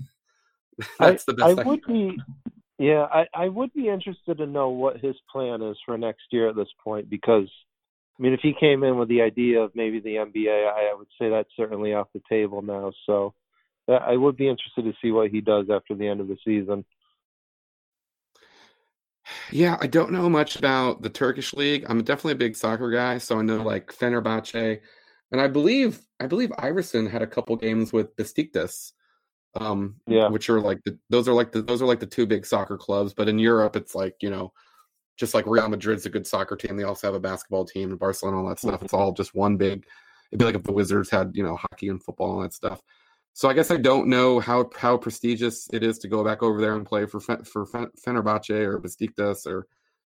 that's 1.00 1.24
I, 1.28 1.32
the 1.32 1.34
best. 1.34 1.60
I, 1.60 1.62
I 1.62 1.66
would 1.66 1.82
be, 1.88 2.18
yeah, 2.78 3.08
I, 3.12 3.28
I 3.34 3.48
would 3.48 3.74
be 3.74 3.90
interested 3.90 4.38
to 4.38 4.46
know 4.46 4.70
what 4.70 5.00
his 5.00 5.16
plan 5.32 5.62
is 5.62 5.78
for 5.86 5.98
next 5.98 6.24
year 6.32 6.50
at 6.50 6.56
this 6.56 6.70
point 6.84 7.10
because, 7.10 7.50
I 8.20 8.24
mean, 8.24 8.34
if 8.34 8.40
he 8.42 8.54
came 8.60 8.84
in 8.84 8.98
with 8.98 9.10
the 9.10 9.22
idea 9.22 9.62
of 9.62 9.72
maybe 9.76 10.00
the 10.00 10.16
NBA, 10.16 10.68
I, 10.68 10.92
I 10.92 10.96
would 10.98 11.08
say 11.20 11.30
that's 11.30 11.50
certainly 11.56 11.94
off 11.94 12.08
the 12.14 12.22
table 12.30 12.62
now. 12.62 12.92
So, 13.06 13.34
I 13.90 14.18
would 14.18 14.36
be 14.36 14.50
interested 14.50 14.84
to 14.84 14.94
see 15.02 15.12
what 15.12 15.32
he 15.32 15.40
does 15.40 15.68
after 15.70 15.96
the 15.96 16.08
end 16.08 16.20
of 16.20 16.28
the 16.28 16.38
season. 16.44 16.84
Yeah, 19.52 19.78
I 19.80 19.88
don't 19.88 20.12
know 20.12 20.30
much 20.30 20.56
about 20.58 21.02
the 21.02 21.10
Turkish 21.10 21.54
league. 21.54 21.86
I'm 21.88 22.04
definitely 22.04 22.34
a 22.34 22.36
big 22.36 22.56
soccer 22.56 22.90
guy, 22.92 23.18
so 23.18 23.40
I 23.40 23.42
know 23.42 23.62
like 23.64 23.94
Fenerbahce, 23.94 24.82
and 25.32 25.42
I 25.42 25.48
believe 25.48 26.00
I 26.20 26.28
believe 26.28 26.52
Iverson 26.58 27.08
had 27.08 27.22
a 27.22 27.28
couple 27.28 27.56
games 27.56 27.94
with 27.94 28.16
Besiktas, 28.16 28.92
um, 29.60 29.96
yeah, 30.08 30.28
which 30.28 30.50
are 30.50 30.62
like 30.62 30.84
the, 30.84 30.98
those 31.10 31.28
are 31.28 31.34
like 31.34 31.52
the 31.52 31.62
those 31.62 31.82
are 31.82 31.86
like 31.86 32.00
the 32.00 32.06
two 32.06 32.26
big 32.26 32.46
soccer 32.46 32.78
clubs. 32.78 33.14
But 33.14 33.30
in 33.30 33.40
Europe, 33.40 33.76
it's 33.76 33.96
like 33.96 34.16
you 34.22 34.30
know, 34.30 34.52
just 35.18 35.34
like 35.34 35.46
Real 35.48 35.68
Madrid's 35.70 36.06
a 36.06 36.10
good 36.10 36.28
soccer 36.28 36.56
team. 36.56 36.78
They 36.78 36.84
also 36.84 37.08
have 37.08 37.16
a 37.16 37.20
basketball 37.20 37.66
team, 37.66 37.90
and 37.90 38.00
Barcelona, 38.00 38.38
and 38.38 38.46
all 38.46 38.50
that 38.50 38.60
stuff. 38.60 38.84
It's 38.84 38.94
all 38.94 39.14
just 39.14 39.36
one 39.36 39.58
big. 39.58 39.86
It'd 40.32 40.40
be 40.40 40.46
like 40.46 40.56
if 40.56 40.64
the 40.64 40.74
Wizards 40.74 41.10
had 41.10 41.32
you 41.36 41.44
know 41.44 41.58
hockey 41.58 41.90
and 41.90 42.04
football 42.04 42.28
and 42.28 42.36
all 42.36 42.42
that 42.44 42.54
stuff. 42.54 42.82
So 43.34 43.48
I 43.48 43.54
guess 43.54 43.70
I 43.70 43.78
don't 43.78 44.08
know 44.08 44.40
how 44.40 44.70
how 44.76 44.98
prestigious 44.98 45.68
it 45.72 45.84
is 45.84 46.00
to 46.00 46.08
go 46.08 46.24
back 46.24 46.42
over 46.42 46.60
there 46.60 46.76
and 46.76 46.86
play 46.86 47.06
for 47.06 47.20
for 47.20 47.66
Fenerbahce 47.66 48.50
or 48.50 48.80
Besiktas 48.80 49.46
or 49.46 49.68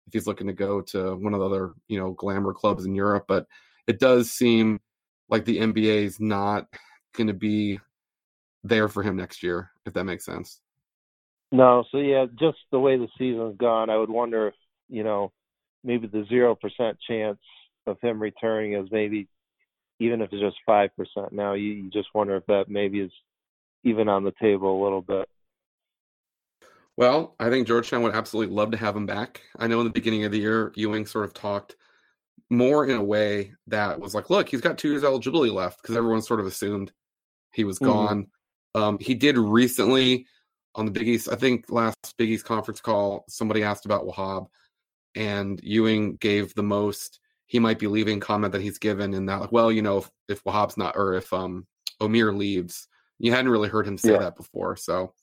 if 0.06 0.12
he's 0.12 0.26
looking 0.26 0.46
to 0.46 0.52
go 0.52 0.80
to 0.80 1.16
one 1.16 1.34
of 1.34 1.40
the 1.40 1.46
other 1.46 1.72
you 1.88 1.98
know 1.98 2.12
glamour 2.12 2.52
clubs 2.52 2.84
in 2.84 2.94
Europe. 2.94 3.24
But 3.26 3.46
it 3.86 3.98
does 3.98 4.30
seem 4.30 4.80
like 5.28 5.44
the 5.44 5.58
NBA 5.58 6.04
is 6.04 6.20
not 6.20 6.68
going 7.16 7.26
to 7.26 7.34
be 7.34 7.80
there 8.68 8.88
for 8.88 9.02
him 9.02 9.16
next 9.16 9.42
year, 9.42 9.70
if 9.84 9.94
that 9.94 10.04
makes 10.04 10.24
sense. 10.24 10.60
No, 11.52 11.84
so 11.90 11.98
yeah, 11.98 12.26
just 12.38 12.58
the 12.72 12.80
way 12.80 12.96
the 12.96 13.08
season's 13.18 13.56
gone, 13.56 13.90
I 13.90 13.96
would 13.96 14.10
wonder 14.10 14.48
if 14.48 14.54
you 14.88 15.04
know 15.04 15.32
maybe 15.84 16.06
the 16.06 16.24
zero 16.28 16.54
percent 16.54 16.98
chance 17.08 17.38
of 17.86 17.98
him 18.00 18.20
returning 18.20 18.74
is 18.74 18.88
maybe 18.90 19.28
even 20.00 20.20
if 20.20 20.32
it's 20.32 20.42
just 20.42 20.56
five 20.66 20.90
percent 20.96 21.32
now, 21.32 21.54
you, 21.54 21.72
you 21.72 21.90
just 21.90 22.08
wonder 22.14 22.36
if 22.36 22.46
that 22.46 22.68
maybe 22.68 23.00
is 23.00 23.12
even 23.84 24.08
on 24.08 24.24
the 24.24 24.32
table 24.40 24.80
a 24.80 24.82
little 24.82 25.02
bit. 25.02 25.28
Well, 26.96 27.34
I 27.38 27.50
think 27.50 27.66
Georgetown 27.66 28.02
would 28.02 28.14
absolutely 28.14 28.54
love 28.54 28.70
to 28.70 28.78
have 28.78 28.96
him 28.96 29.06
back. 29.06 29.42
I 29.58 29.66
know 29.66 29.80
in 29.80 29.86
the 29.86 29.92
beginning 29.92 30.24
of 30.24 30.32
the 30.32 30.38
year, 30.38 30.72
Ewing 30.76 31.06
sort 31.06 31.26
of 31.26 31.34
talked 31.34 31.76
more 32.48 32.86
in 32.86 32.96
a 32.96 33.04
way 33.04 33.52
that 33.66 34.00
was 34.00 34.14
like, 34.14 34.30
look, 34.30 34.48
he's 34.48 34.60
got 34.60 34.78
two 34.78 34.90
years 34.90 35.04
eligibility 35.04 35.50
left 35.50 35.82
because 35.82 35.96
everyone 35.96 36.22
sort 36.22 36.40
of 36.40 36.46
assumed 36.46 36.92
he 37.52 37.64
was 37.64 37.78
mm-hmm. 37.78 37.92
gone. 37.92 38.18
Mm-hmm. 38.22 38.30
Um, 38.76 38.98
he 39.00 39.14
did 39.14 39.38
recently 39.38 40.26
on 40.74 40.84
the 40.84 40.90
Big 40.90 41.08
East, 41.08 41.28
I 41.32 41.36
think 41.36 41.70
last 41.70 42.14
Big 42.18 42.28
East 42.28 42.44
conference 42.44 42.80
call, 42.80 43.24
somebody 43.28 43.62
asked 43.62 43.86
about 43.86 44.06
Wahab, 44.06 44.48
and 45.14 45.58
Ewing 45.62 46.16
gave 46.16 46.54
the 46.54 46.62
most 46.62 47.18
he 47.46 47.58
might 47.58 47.78
be 47.78 47.86
leaving 47.86 48.20
comment 48.20 48.52
that 48.52 48.60
he's 48.60 48.78
given 48.78 49.14
in 49.14 49.26
that 49.26 49.40
like, 49.40 49.52
well, 49.52 49.72
you 49.72 49.80
know, 49.80 49.98
if, 49.98 50.10
if 50.28 50.44
Wahab's 50.44 50.76
not 50.76 50.96
or 50.96 51.14
if 51.14 51.32
um 51.32 51.66
Omier 52.00 52.36
leaves, 52.36 52.88
you 53.18 53.32
hadn't 53.32 53.50
really 53.50 53.68
heard 53.68 53.86
him 53.86 53.96
say 53.96 54.12
yeah. 54.12 54.18
that 54.18 54.36
before. 54.36 54.76
So 54.76 55.14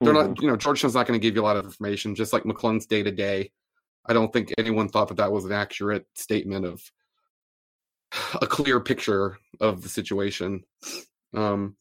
they're 0.00 0.14
mm-hmm. 0.14 0.28
not, 0.28 0.42
you 0.42 0.48
know, 0.48 0.56
Georgetown's 0.56 0.94
not 0.94 1.06
going 1.06 1.18
to 1.18 1.22
give 1.22 1.34
you 1.34 1.42
a 1.42 1.44
lot 1.44 1.56
of 1.56 1.64
information, 1.64 2.14
just 2.14 2.32
like 2.32 2.44
McClung's 2.44 2.86
day 2.86 3.02
to 3.02 3.10
day. 3.10 3.50
I 4.06 4.12
don't 4.12 4.32
think 4.32 4.54
anyone 4.56 4.88
thought 4.88 5.08
that 5.08 5.16
that 5.16 5.32
was 5.32 5.44
an 5.44 5.52
accurate 5.52 6.06
statement 6.14 6.64
of 6.64 6.82
a 8.40 8.46
clear 8.46 8.78
picture 8.78 9.38
of 9.60 9.82
the 9.82 9.88
situation. 9.88 10.62
Um, 11.34 11.76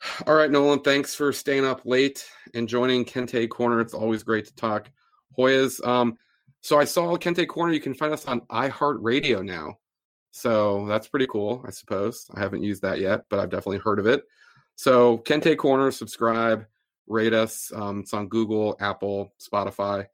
all 0.26 0.34
right, 0.34 0.50
Nolan, 0.50 0.80
thanks 0.80 1.14
for 1.14 1.32
staying 1.32 1.64
up 1.64 1.82
late 1.84 2.26
and 2.54 2.68
joining 2.68 3.04
Kente 3.04 3.48
Corner. 3.48 3.80
It's 3.80 3.94
always 3.94 4.22
great 4.22 4.46
to 4.46 4.54
talk 4.54 4.90
Hoyas. 5.38 5.84
Um, 5.86 6.16
so 6.60 6.78
I 6.78 6.84
saw 6.84 7.16
Kente 7.16 7.46
Corner. 7.46 7.72
You 7.72 7.80
can 7.80 7.94
find 7.94 8.12
us 8.12 8.26
on 8.26 8.40
iHeartRadio 8.42 9.44
now. 9.44 9.78
So 10.32 10.86
that's 10.86 11.08
pretty 11.08 11.26
cool, 11.26 11.64
I 11.66 11.70
suppose. 11.70 12.26
I 12.34 12.40
haven't 12.40 12.62
used 12.62 12.82
that 12.82 13.00
yet, 13.00 13.22
but 13.30 13.38
I've 13.38 13.50
definitely 13.50 13.78
heard 13.78 13.98
of 13.98 14.06
it. 14.06 14.24
So 14.74 15.18
Kente 15.18 15.56
Corner, 15.56 15.90
subscribe, 15.90 16.66
rate 17.06 17.32
us. 17.32 17.72
Um, 17.74 18.00
it's 18.00 18.12
on 18.12 18.28
Google, 18.28 18.76
Apple, 18.80 19.32
Spotify. 19.40 20.06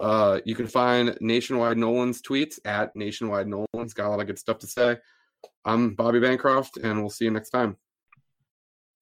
Uh, 0.00 0.40
you 0.44 0.54
can 0.54 0.68
find 0.68 1.18
Nationwide 1.20 1.76
Nolan's 1.76 2.22
tweets 2.22 2.58
at 2.64 2.94
Nationwide 2.94 3.48
Nolan's. 3.48 3.92
Got 3.92 4.06
a 4.06 4.10
lot 4.10 4.20
of 4.20 4.26
good 4.26 4.38
stuff 4.38 4.58
to 4.60 4.66
say. 4.66 4.96
I'm 5.64 5.94
Bobby 5.94 6.20
Bancroft, 6.20 6.78
and 6.78 7.00
we'll 7.00 7.10
see 7.10 7.24
you 7.24 7.30
next 7.30 7.50
time. 7.50 7.76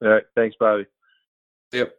All 0.03 0.09
right. 0.09 0.25
Thanks, 0.35 0.57
Bobby. 0.59 0.87
Yep. 1.73 1.95